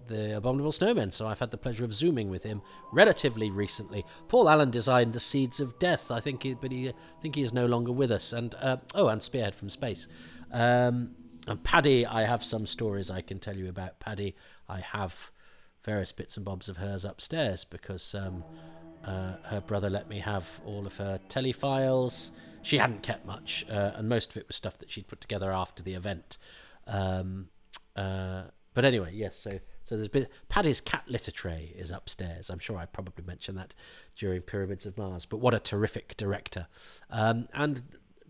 [0.07, 2.61] the Abominable Snowmen, so I've had the pleasure of zooming with him
[2.91, 4.05] relatively recently.
[4.27, 7.41] Paul Allen designed the Seeds of Death, I think, he, but he I think he
[7.41, 8.33] is no longer with us.
[8.33, 8.55] And
[8.95, 10.07] oh, and Spearhead from Space.
[10.53, 11.15] Um,
[11.47, 14.35] and Paddy, I have some stories I can tell you about Paddy.
[14.69, 15.31] I have
[15.83, 18.43] various bits and bobs of hers upstairs because um,
[19.03, 22.31] uh, her brother let me have all of her telly files.
[22.61, 25.51] She hadn't kept much, uh, and most of it was stuff that she'd put together
[25.51, 26.37] after the event.
[26.87, 27.49] Um,
[27.97, 29.35] uh, but anyway, yes.
[29.35, 32.49] So so there's been Paddy's cat litter tray is upstairs.
[32.49, 33.75] I'm sure I probably mentioned that
[34.15, 35.25] during Pyramids of Mars.
[35.25, 36.67] But what a terrific director!
[37.09, 37.83] Um, and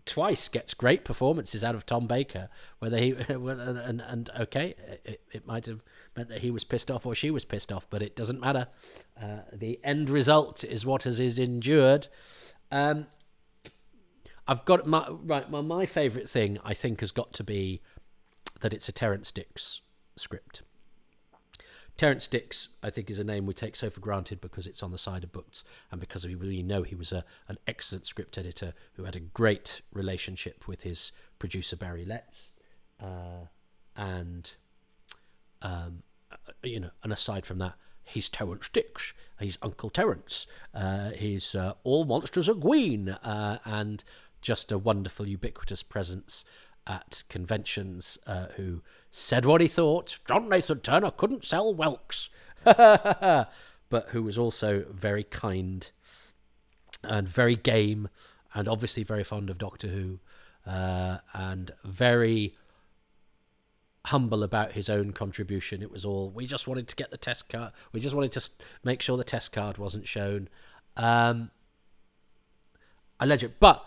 [0.06, 2.48] twice gets great performances out of Tom Baker.
[2.78, 5.82] Whether he and, and okay, it, it, might have
[6.16, 8.68] meant that he was pissed off or she was pissed off, but it doesn't matter.
[9.20, 12.08] Uh, the end result is what has is endured.
[12.70, 13.06] Um,
[14.46, 15.50] I've got my right.
[15.50, 17.80] My my favourite thing I think has got to be
[18.60, 19.80] that it's a Terrance Dicks
[20.16, 20.62] script.
[21.96, 24.90] Terrance Dicks, I think, is a name we take so for granted because it's on
[24.90, 28.36] the side of books and because we really know he was a, an excellent script
[28.36, 32.50] editor who had a great relationship with his producer Barry Letts.
[33.00, 33.46] Uh,
[33.96, 34.54] and,
[35.62, 36.02] um,
[36.32, 39.14] uh, you know, and aside from that, he's Terrance Dicks.
[39.38, 40.48] He's Uncle Terrance.
[40.74, 44.02] Uh, he's uh, All Monsters Are Gween uh, and
[44.42, 46.44] just a wonderful, ubiquitous presence
[46.86, 50.18] at conventions uh, who said what he thought.
[50.26, 52.28] John Nathan Turner couldn't sell whelks,
[52.64, 53.48] but
[54.08, 55.90] who was also very kind
[57.02, 58.08] and very game
[58.54, 60.20] and obviously very fond of Doctor Who
[60.66, 62.54] uh, and very
[64.06, 65.82] humble about his own contribution.
[65.82, 67.72] It was all we just wanted to get the test card.
[67.92, 68.50] We just wanted to
[68.82, 70.48] make sure the test card wasn't shown.
[70.96, 71.50] Um,
[73.20, 73.84] legend, but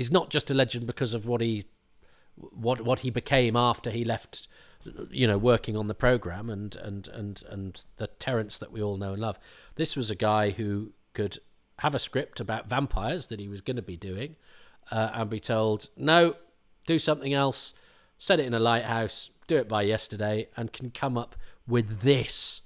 [0.00, 1.66] he's not just a legend because of what he
[2.36, 4.48] what what he became after he left
[5.10, 8.96] you know working on the program and and and and the Terrance that we all
[8.96, 9.38] know and love.
[9.74, 11.38] This was a guy who could
[11.80, 14.36] have a script about vampires that he was going to be doing,
[14.90, 16.34] uh, and be told, no,
[16.86, 17.74] do something else,
[18.18, 21.36] set it in a lighthouse, do it by yesterday, and can come up
[21.66, 22.62] with this,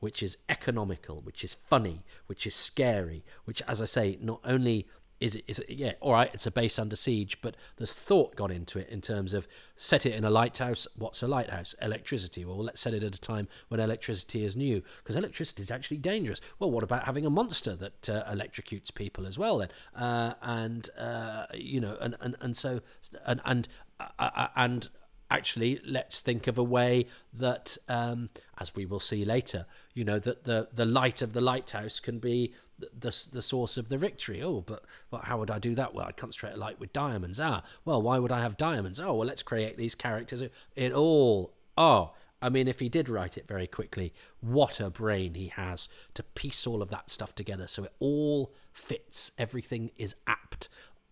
[0.00, 4.86] which is economical, which is funny, which is scary, which, as I say, not only
[5.20, 8.36] is it, is it yeah all right it's a base under siege but there's thought
[8.36, 11.74] gone into it in terms of set it in a lighthouse what's a lighthouse?
[11.80, 12.44] Electricity.
[12.44, 15.98] Well let's set it at a time when electricity is new because electricity is actually
[15.98, 16.40] dangerous.
[16.58, 19.68] Well what about having a monster that uh, electrocutes people as well then?
[19.94, 22.80] Uh, and uh, you know and and, and so
[23.24, 23.68] and and
[24.00, 24.88] uh, uh, and
[25.30, 30.18] actually let's think of a way that um, as we will see later you know
[30.18, 34.42] that the the light of the lighthouse can be the, the source of the victory.
[34.42, 35.94] Oh, but, but how would I do that?
[35.94, 37.40] Well, I'd concentrate a light with diamonds.
[37.40, 39.00] Ah, well, why would I have diamonds?
[39.00, 40.42] Oh, well, let's create these characters.
[40.76, 41.54] It all.
[41.76, 45.88] Oh, I mean, if he did write it very quickly, what a brain he has
[46.14, 49.32] to piece all of that stuff together so it all fits.
[49.38, 50.68] Everything is apt.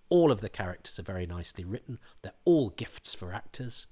[0.09, 1.99] All of the characters are very nicely written.
[2.23, 3.87] They're all gifts for actors.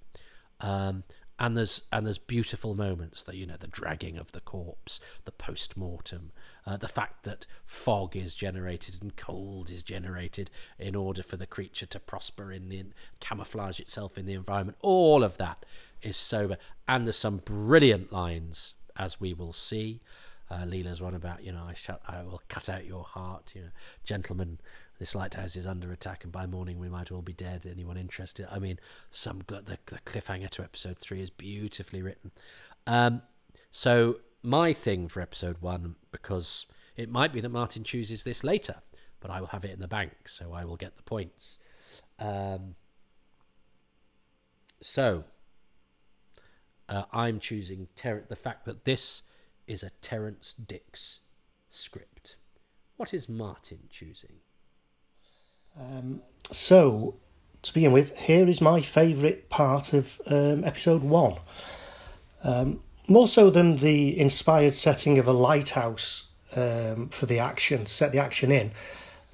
[0.60, 1.02] Um,
[1.38, 5.32] and there's and there's beautiful moments that you know the dragging of the corpse the
[5.32, 6.30] post-mortem
[6.66, 11.46] uh, the fact that fog is generated and cold is generated in order for the
[11.46, 12.84] creature to prosper in the
[13.20, 14.78] camouflage itself in the environment.
[14.80, 15.66] All of that
[16.02, 16.56] is sober
[16.88, 20.00] and there's some brilliant lines as we will see.
[20.50, 23.62] Uh, Leela's one about you know I shall I will cut out your heart you
[23.62, 23.68] know.
[24.04, 24.58] Gentlemen
[25.04, 27.66] this lighthouse is under attack, and by morning we might all be dead.
[27.70, 28.48] Anyone interested?
[28.50, 28.78] I mean,
[29.10, 32.30] some the, the cliffhanger to episode three is beautifully written.
[32.86, 33.20] Um,
[33.70, 36.64] so my thing for episode one, because
[36.96, 38.76] it might be that Martin chooses this later,
[39.20, 41.58] but I will have it in the bank, so I will get the points.
[42.18, 42.74] Um,
[44.80, 45.24] so
[46.88, 49.20] uh, I'm choosing Ter- the fact that this
[49.66, 51.20] is a Terrance Dicks
[51.68, 52.36] script.
[52.96, 54.36] What is Martin choosing?
[55.78, 56.20] Um,
[56.52, 57.14] so,
[57.62, 61.36] to begin with, here is my favourite part of um, episode one.
[62.42, 67.92] Um, more so than the inspired setting of a lighthouse um, for the action, to
[67.92, 68.70] set the action in,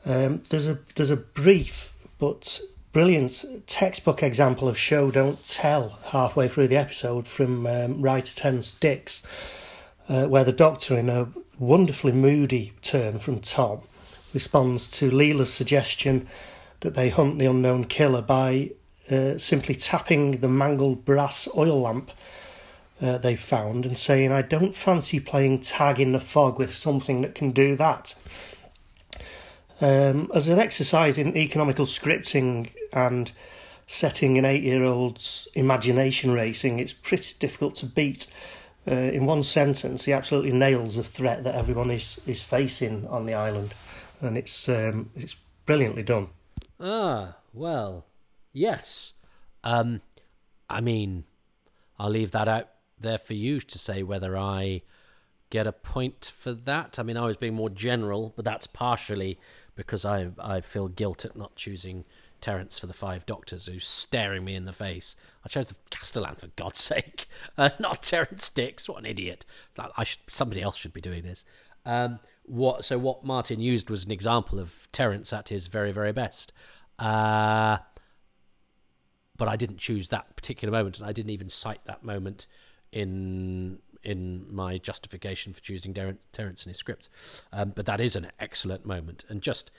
[0.07, 2.61] um, there's a there's a brief but
[2.93, 8.73] brilliant textbook example of show don't tell halfway through the episode from um, writer Terrance
[8.73, 9.23] Dicks,
[10.09, 13.83] uh, where the Doctor, in a wonderfully moody turn from Tom,
[14.35, 16.27] responds to Leela's suggestion
[16.81, 18.71] that they hunt the unknown killer by
[19.11, 22.11] uh, simply tapping the mangled brass oil lamp
[23.03, 27.23] uh, they found and saying, I don't fancy playing tag in the fog with something
[27.23, 28.15] that can do that.
[29.81, 33.33] Um, as an exercise in economical scripting and
[33.87, 38.33] setting an eight year old's imagination racing, it's pretty difficult to beat.
[38.91, 43.27] Uh, in one sentence, he absolutely nails the threat that everyone is, is facing on
[43.27, 43.73] the island
[44.21, 46.29] and it's um, it's brilliantly done.
[46.79, 48.07] Ah, well,
[48.53, 49.13] yes.
[49.63, 50.01] Um,
[50.69, 51.25] I mean,
[51.99, 54.83] I'll leave that out there for you to say whether I
[55.51, 56.99] get a point for that.
[56.99, 59.39] I mean, I was being more general, but that's partially
[59.75, 62.05] because I I feel guilt at not choosing
[62.41, 65.15] Terrance for the Five Doctors, who's staring me in the face.
[65.45, 67.29] I chose the Castellan for God's sake,
[67.59, 68.89] uh, not Terrance Dicks.
[68.89, 69.45] What an idiot!
[69.97, 71.45] I should somebody else should be doing this.
[71.85, 72.21] Um,
[72.51, 76.53] what so what Martin used was an example of Terrance at his very very best.
[76.99, 77.79] Uh,
[79.37, 82.47] but I didn't choose that particular moment, and I didn't even cite that moment
[82.93, 87.09] in in my justification for choosing Terrance in his script.
[87.53, 89.71] Um, but that is an excellent moment, and just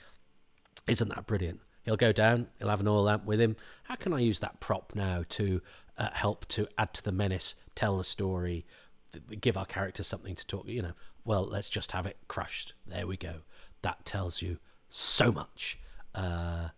[0.88, 1.60] isn't that brilliant?
[1.84, 2.48] He'll go down.
[2.60, 3.56] He'll have an oil lamp with him.
[3.84, 5.62] How can I use that prop now to
[5.98, 8.66] uh, help to add to the menace, tell the story,
[9.40, 10.68] give our characters something to talk?
[10.68, 10.94] You know,
[11.26, 12.74] well, let's just have it crushed.
[12.86, 13.42] There we go.
[13.82, 14.58] That tells you
[14.90, 15.80] so much.
[16.14, 16.70] Uh,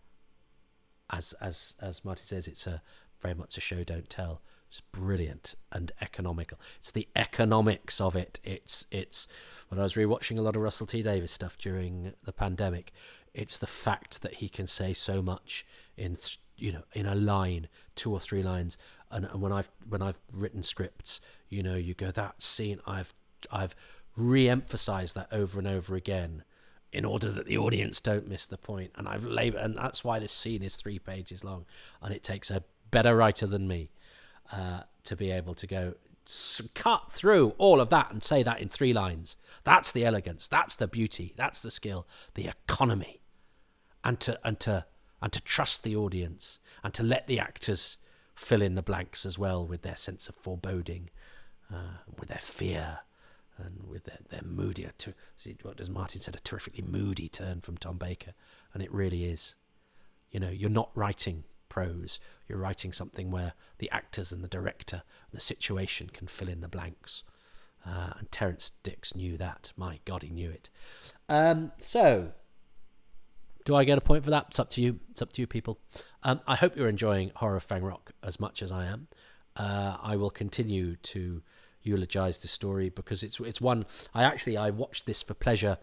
[1.09, 2.81] as as as Marty says, it's a
[3.21, 4.41] very much a show don't tell.
[4.69, 6.59] It's brilliant and economical.
[6.79, 8.39] It's the economics of it.
[8.43, 9.27] It's it's
[9.69, 12.91] when I was rewatching a lot of Russell T Davies stuff during the pandemic.
[13.33, 15.65] It's the fact that he can say so much
[15.95, 16.17] in
[16.57, 18.77] you know in a line, two or three lines.
[19.11, 22.79] And, and when I've when I've written scripts, you know, you go that scene.
[22.87, 23.13] I've
[23.51, 23.75] I've
[24.15, 26.43] re-emphasize that over and over again
[26.91, 28.91] in order that the audience don't miss the point.
[28.95, 31.65] And I've labor, and that's why this scene is three pages long,
[32.01, 33.89] and it takes a better writer than me
[34.51, 35.95] uh, to be able to go
[36.73, 39.35] cut through all of that and say that in three lines.
[39.63, 40.47] That's the elegance.
[40.47, 41.33] That's the beauty.
[41.35, 42.07] That's the skill.
[42.35, 43.21] The economy,
[44.03, 44.85] and to and to
[45.21, 47.97] and to trust the audience and to let the actors
[48.35, 51.09] fill in the blanks as well with their sense of foreboding,
[51.73, 52.99] uh, with their fear
[53.57, 54.87] and with their, their moody,
[55.61, 58.33] what does Martin said, a terrifically moody turn from Tom Baker,
[58.73, 59.55] and it really is.
[60.31, 62.19] You know, you're not writing prose.
[62.47, 66.61] You're writing something where the actors and the director and the situation can fill in
[66.61, 67.23] the blanks.
[67.85, 69.73] Uh, and Terrance Dicks knew that.
[69.75, 70.69] My God, he knew it.
[71.27, 72.31] Um, so,
[73.65, 74.47] do I get a point for that?
[74.49, 74.99] It's up to you.
[75.11, 75.79] It's up to you, people.
[76.23, 79.07] Um, I hope you're enjoying Horror of Fang Rock as much as I am.
[79.55, 81.41] Uh, I will continue to
[81.83, 85.77] eulogize the story because it's it's one I actually I watched this for pleasure.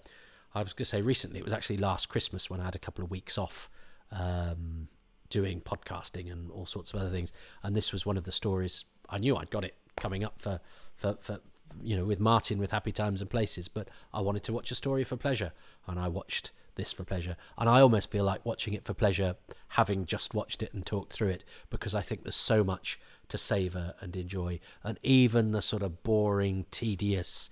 [0.54, 1.38] I was going to say recently.
[1.38, 3.70] It was actually last Christmas when I had a couple of weeks off.
[4.10, 4.88] Um,
[5.30, 7.32] doing podcasting and all sorts of other things.
[7.62, 10.60] And this was one of the stories I knew I'd got it coming up for,
[10.96, 11.40] for, for
[11.82, 14.74] you know, with Martin with Happy Times and Places, but I wanted to watch a
[14.74, 15.52] story for pleasure.
[15.86, 17.36] And I watched this for pleasure.
[17.58, 19.36] And I almost feel like watching it for pleasure,
[19.68, 23.36] having just watched it and talked through it, because I think there's so much to
[23.36, 24.60] savour and enjoy.
[24.82, 27.50] And even the sort of boring, tedious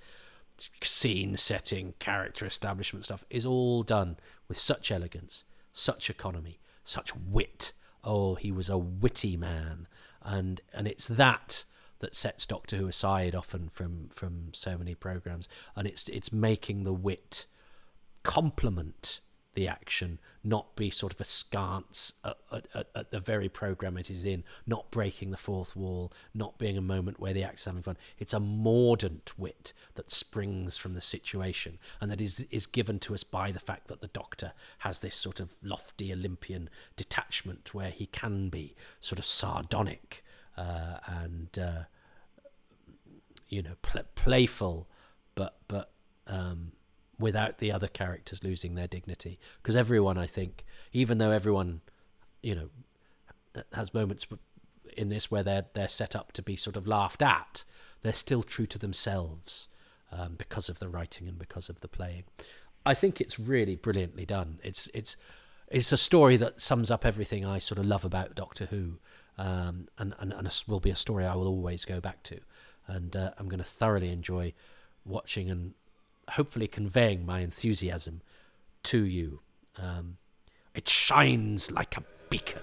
[0.83, 4.17] scene setting, character establishment stuff is all done
[4.49, 7.73] with such elegance, such economy, such wit.
[8.03, 9.89] Oh, he was a witty man,
[10.23, 11.65] and and it's that
[11.99, 16.85] that sets Doctor Who aside often from from so many programs, and it's it's making
[16.85, 17.47] the wit
[18.29, 19.21] complement
[19.55, 24.27] the action, not be sort of askance at, at, at, the very program it is
[24.27, 27.97] in, not breaking the fourth wall, not being a moment where the actor's having fun.
[28.19, 33.15] It's a mordant wit that springs from the situation and that is, is given to
[33.15, 37.91] us by the fact that the Doctor has this sort of lofty Olympian detachment where
[37.91, 40.23] he can be sort of sardonic
[40.59, 41.85] uh, and, uh,
[43.49, 44.87] you know, pl- playful,
[45.35, 45.93] but, but,
[46.27, 46.73] um,
[47.19, 49.39] without the other characters losing their dignity.
[49.63, 51.81] Because everyone, I think, even though everyone,
[52.43, 54.27] you know, has moments
[54.97, 57.65] in this where they're they're set up to be sort of laughed at,
[58.03, 59.69] they're still true to themselves
[60.13, 62.25] um, because of the writing and because of the playing.
[62.87, 64.59] I think it's really brilliantly done.
[64.63, 65.17] It's it's
[65.69, 68.99] it's a story that sums up everything I sort of love about Doctor Who,
[69.37, 72.41] um, and and, and will be a story I will always go back to,
[72.87, 74.55] and uh, I'm going to thoroughly enjoy
[75.05, 75.75] watching and
[76.31, 78.23] hopefully conveying my enthusiasm
[78.85, 79.41] to you.
[79.77, 80.19] Um,
[80.75, 82.61] it shines like a beacon.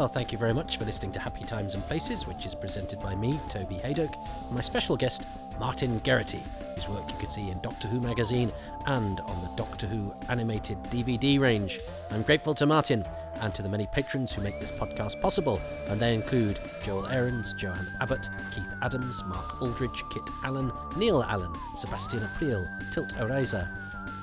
[0.00, 2.98] Well, thank you very much for listening to Happy Times and Places, which is presented
[3.00, 5.26] by me, Toby Hadoke, and my special guest,
[5.58, 6.40] Martin Geraghty,
[6.74, 8.50] whose work you can see in Doctor Who magazine
[8.86, 11.80] and on the Doctor Who animated DVD range.
[12.10, 13.04] I'm grateful to Martin
[13.42, 17.52] and to the many patrons who make this podcast possible, and they include Joel Aarons,
[17.52, 23.68] Joanne Abbott, Keith Adams, Mark Aldridge, Kit Allen, Neil Allen, Sebastian April, Tilt Oriza,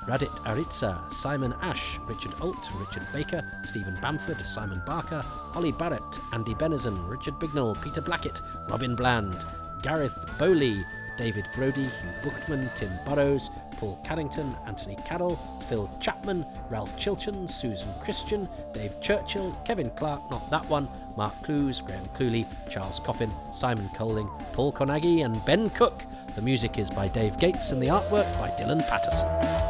[0.08, 6.54] Radit Aritza, Simon Ash, Richard Alt, Richard Baker, Stephen Bamford, Simon Barker, Holly Barrett, Andy
[6.54, 8.40] Benison, Richard Bignell, Peter Blackett,
[8.70, 9.36] Robin Bland,
[9.82, 10.82] Gareth Bowley,
[11.18, 11.90] David Brody, Hugh
[12.22, 15.36] Buchtman, Tim Burrows, Paul Carrington, Anthony Carroll,
[15.68, 20.88] Phil Chapman, Ralph Chilton, Susan Christian, Dave Churchill, Kevin Clark, not that one,
[21.18, 26.02] Mark Clues, Graham Cluley, Charles Coffin, Simon Coling, Paul Conaghy, and Ben Cook.
[26.34, 29.67] The music is by Dave Gates and the artwork by Dylan Patterson.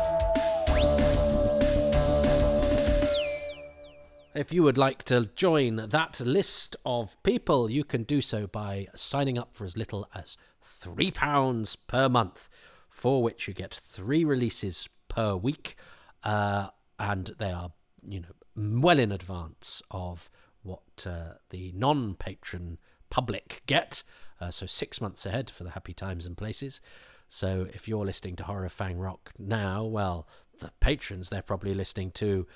[4.39, 8.87] If you would like to join that list of people, you can do so by
[8.95, 12.49] signing up for as little as £3 per month
[12.89, 15.75] for which you get three releases per week,
[16.23, 16.69] uh,
[17.01, 17.73] and they are,
[18.09, 20.31] you know, well in advance of
[20.63, 22.79] what uh, the non-patron
[23.11, 24.05] public get.
[24.41, 26.81] Uh, so six months ahead for the happy times and places.
[27.29, 30.29] So if you're listening to Horror Fang Rock now, well,
[30.61, 32.47] the patrons they're probably listening to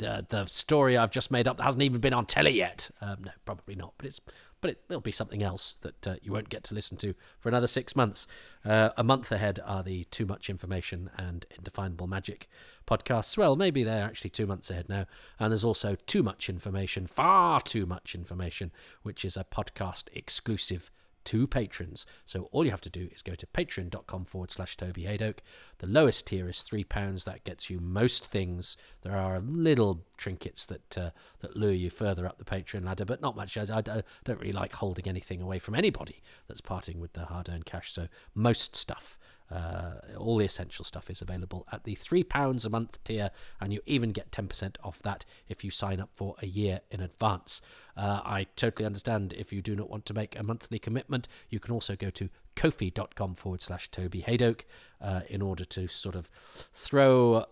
[0.00, 2.90] the story I've just made up that hasn't even been on telly yet.
[3.00, 4.20] Um, no, probably not, but it's
[4.60, 7.48] but it, will be something else that uh, you won't get to listen to for
[7.48, 8.26] another six months.
[8.64, 12.48] Uh, a month ahead are the Too Much Information and Indefinable Magic
[12.86, 13.38] podcasts.
[13.38, 15.06] Well, maybe they're actually two months ahead now.
[15.38, 18.70] And there's also Too Much Information, Far Too Much Information,
[19.02, 20.90] which is a podcast exclusive
[21.24, 22.06] to patrons.
[22.24, 25.38] So all you have to do is go to patreon.com forward slash Toby Hadoke.
[25.78, 27.24] The lowest tier is £3.
[27.24, 28.76] That gets you most things.
[29.02, 31.10] There are little trinkets that uh,
[31.40, 33.56] that lure you further up the Patreon ladder, but not much.
[33.56, 37.48] I, I, don't really like holding anything away from anybody that's parting with their hard
[37.48, 37.92] earned cash.
[37.92, 39.18] So most stuff
[39.50, 43.30] uh, all the essential stuff is available at the £3 a month tier,
[43.60, 47.00] and you even get 10% off that if you sign up for a year in
[47.00, 47.60] advance.
[47.96, 51.58] Uh, I totally understand if you do not want to make a monthly commitment, you
[51.58, 54.62] can also go to ko-fi.com forward slash Toby Hadoke
[55.00, 56.30] uh, in order to sort of
[56.72, 57.44] throw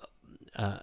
[0.56, 0.78] uh,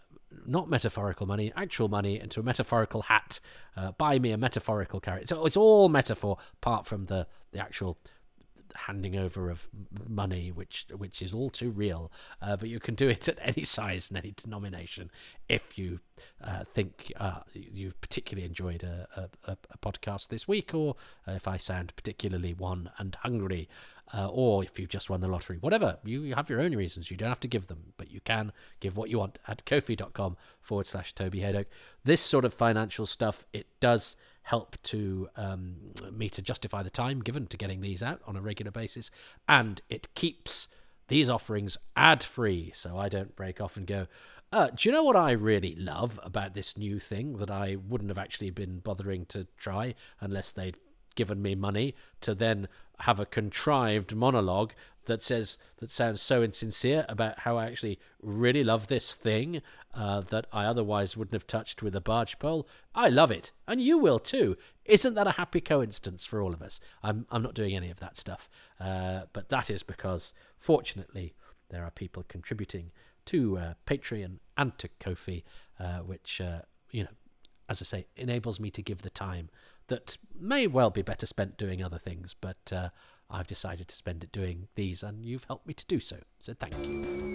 [0.46, 3.40] not metaphorical money, actual money, into a metaphorical hat.
[3.76, 5.30] Uh, buy me a metaphorical carrot.
[5.30, 7.98] So it's all metaphor, apart from the the actual
[8.76, 9.70] handing over of
[10.08, 12.12] money, which which is all too real.
[12.42, 15.12] Uh, but you can do it at any size and any denomination
[15.48, 16.00] if you
[16.44, 20.96] uh, think uh, you've particularly enjoyed a, a, a, podcast this week, or
[21.28, 23.70] if I sound particularly one and hungry,
[24.14, 25.98] uh, or if you've just won the lottery, whatever.
[26.04, 27.10] You, you have your own reasons.
[27.10, 30.38] You don't have to give them, but you can give what you want at ko-fi.com
[30.62, 31.66] forward slash Toby Hadoke.
[32.04, 34.16] This sort of financial stuff, it does
[34.46, 35.76] help to um,
[36.14, 39.10] me to justify the time given to getting these out on a regular basis,
[39.48, 40.68] and it keeps
[41.08, 44.08] these offerings ad free, so I don't break off and go.
[44.52, 48.12] Uh, do you know what I really love about this new thing that I wouldn't
[48.12, 50.78] have actually been bothering to try unless they'd
[51.16, 52.68] given me money to then
[53.00, 54.74] have a contrived monologue
[55.06, 59.62] that says that sounds so insincere about how I actually really love this thing
[59.94, 62.68] uh, that I otherwise wouldn't have touched with a barge pole.
[62.94, 64.58] I love it, and you will too.
[64.86, 66.80] Isn't that a happy coincidence for all of us?
[67.04, 68.50] I'm I'm not doing any of that stuff,
[68.80, 71.36] uh, but that is because fortunately
[71.70, 72.92] there are people contributing
[73.26, 75.44] to uh, Patreon and to Ko-fi,
[75.80, 76.60] uh, which uh,
[76.92, 77.10] you know,
[77.70, 79.50] as I say, enables me to give the time
[79.88, 82.90] that may well be better spent doing other things, but uh,
[83.30, 86.18] I've decided to spend it doing these, and you've helped me to do so.
[86.40, 87.26] So thank you.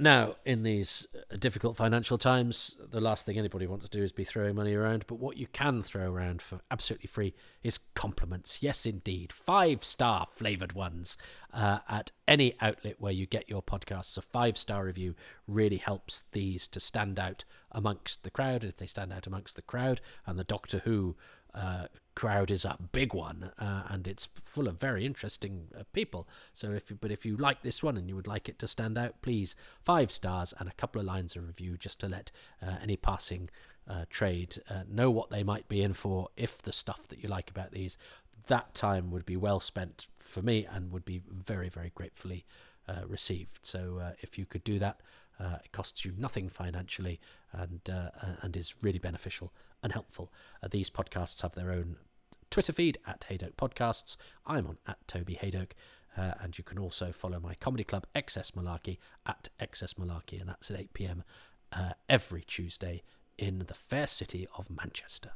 [0.00, 4.12] Now, in these uh, difficult financial times, the last thing anybody wants to do is
[4.12, 5.04] be throwing money around.
[5.08, 7.34] But what you can throw around for absolutely free
[7.64, 8.62] is compliments.
[8.62, 9.32] Yes, indeed.
[9.32, 11.16] Five star flavored ones
[11.52, 14.16] uh, at any outlet where you get your podcasts.
[14.16, 15.16] A five star review
[15.48, 18.62] really helps these to stand out amongst the crowd.
[18.62, 21.16] And if they stand out amongst the crowd and the Doctor Who
[21.54, 21.86] uh,
[22.18, 26.28] crowd is a big one, uh, and it's full of very interesting uh, people.
[26.52, 28.66] So if you, but if you like this one and you would like it to
[28.66, 29.54] stand out, please
[29.84, 33.50] five stars and a couple of lines of review just to let uh, any passing
[33.86, 36.26] uh, trade uh, know what they might be in for.
[36.36, 37.96] If the stuff that you like about these,
[38.48, 42.44] that time would be well spent for me and would be very very gratefully
[43.06, 43.60] received.
[43.62, 45.00] So if you could do that.
[45.40, 47.20] Uh, it costs you nothing financially
[47.52, 48.10] and uh,
[48.42, 49.52] and is really beneficial
[49.82, 50.32] and helpful.
[50.62, 51.96] Uh, these podcasts have their own
[52.50, 54.16] Twitter feed at Hadoke Podcasts.
[54.46, 55.72] I'm on at Toby Hadoke.
[56.16, 60.48] Uh, and you can also follow my comedy club XS Malarkey at XS Malarkey, and
[60.48, 61.22] that's at 8 pm
[61.72, 63.02] uh, every Tuesday
[63.36, 65.30] in the fair city of Manchester.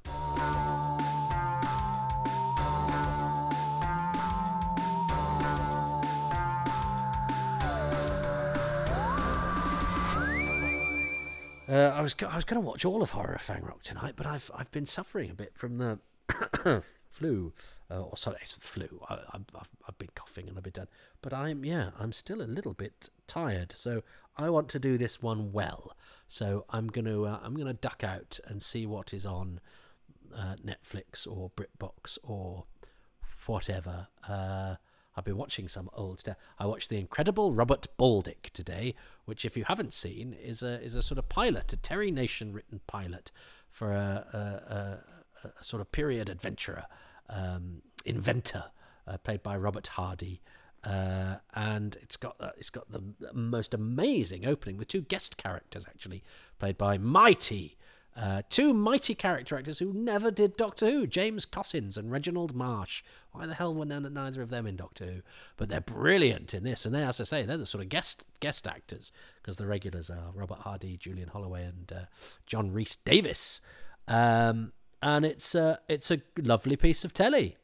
[11.68, 14.26] Uh, I was I was going to watch all of Horror Fang Rock tonight, but
[14.26, 15.98] I've I've been suffering a bit from the
[17.12, 17.52] flu,
[17.90, 19.00] uh, or sorry, it's flu.
[19.08, 19.44] I, have
[19.86, 20.88] I've been coughing and I've been done,
[21.20, 23.72] but I'm yeah, I'm still a little bit tired.
[23.72, 24.02] So
[24.36, 25.96] I want to do this one well.
[26.26, 29.60] So I'm gonna uh, I'm gonna duck out and see what is on
[30.34, 32.64] uh, Netflix or BritBox or
[33.46, 34.08] whatever.
[34.28, 34.76] Uh,
[35.14, 36.36] I've been watching some old stuff.
[36.58, 38.94] I watched the incredible Robert Baldick today,
[39.26, 42.52] which, if you haven't seen, is a is a sort of pilot, a Terry Nation
[42.52, 43.30] written pilot
[43.70, 46.84] for a, a, a sort of period adventurer,
[47.28, 48.64] um, inventor,
[49.06, 50.40] uh, played by Robert Hardy.
[50.84, 55.86] Uh, and it's got uh, it's got the most amazing opening with two guest characters
[55.88, 56.24] actually
[56.58, 57.76] played by mighty
[58.14, 63.02] uh, two mighty character actors who never did Doctor Who, James Cossins and Reginald Marsh.
[63.32, 65.20] Why the hell were none, neither of them in Doctor Who?
[65.56, 68.24] But they're brilliant in this, and they, as I say, they're the sort of guest
[68.40, 72.04] guest actors because the regulars are Robert Hardy, Julian Holloway, and uh,
[72.44, 73.62] John Rhys-Davies.
[74.08, 74.72] Um,
[75.02, 77.56] and it's uh, it's a lovely piece of telly.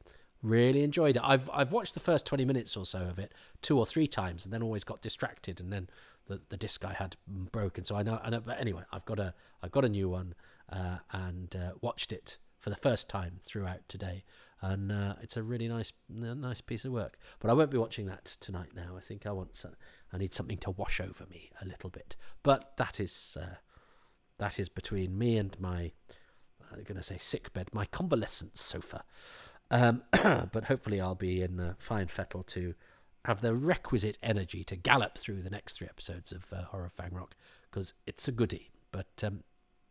[0.43, 1.23] Really enjoyed it.
[1.25, 3.33] I've I've watched the first twenty minutes or so of it
[3.63, 5.89] two or three times, and then always got distracted, and then
[6.27, 7.85] the, the disc I had broken.
[7.85, 8.41] So I know, I know.
[8.41, 10.35] But anyway, I've got a I've got a new one
[10.71, 14.25] uh, and uh, watched it for the first time throughout today,
[14.61, 17.19] and uh, it's a really nice nice piece of work.
[17.41, 18.71] But I won't be watching that tonight.
[18.75, 19.73] Now I think I want some,
[20.13, 22.17] I need something to wash over me a little bit.
[22.43, 23.57] But that is uh,
[24.39, 25.93] that is between me and my
[26.73, 29.05] I'm going to say sick bed, my convalescent sofa.
[29.71, 32.75] Um, but hopefully I'll be in uh, fine fettle to
[33.25, 37.13] have the requisite energy to gallop through the next three episodes of uh, Horror Fang
[37.13, 37.35] Rock
[37.71, 38.71] because it's a goodie.
[38.91, 39.43] But um,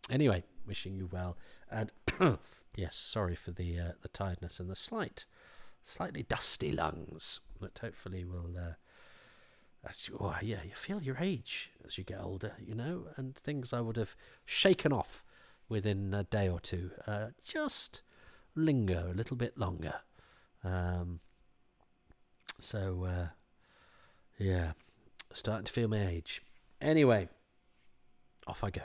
[0.10, 1.38] anyway, wishing you well.
[1.70, 1.92] And
[2.76, 5.26] yes, sorry for the uh, the tiredness and the slight,
[5.84, 7.42] slightly dusty lungs.
[7.60, 8.56] But hopefully will.
[8.58, 8.74] Uh,
[9.88, 13.36] as you, oh, yeah, you feel your age as you get older, you know, and
[13.36, 15.24] things I would have shaken off
[15.70, 18.02] within a day or two uh, just
[18.56, 19.96] linger a little bit longer.
[20.64, 21.20] Um,
[22.60, 23.28] so, uh,
[24.38, 24.72] yeah,
[25.32, 26.42] starting to feel my age.
[26.82, 27.30] Anyway,
[28.48, 28.82] off I go.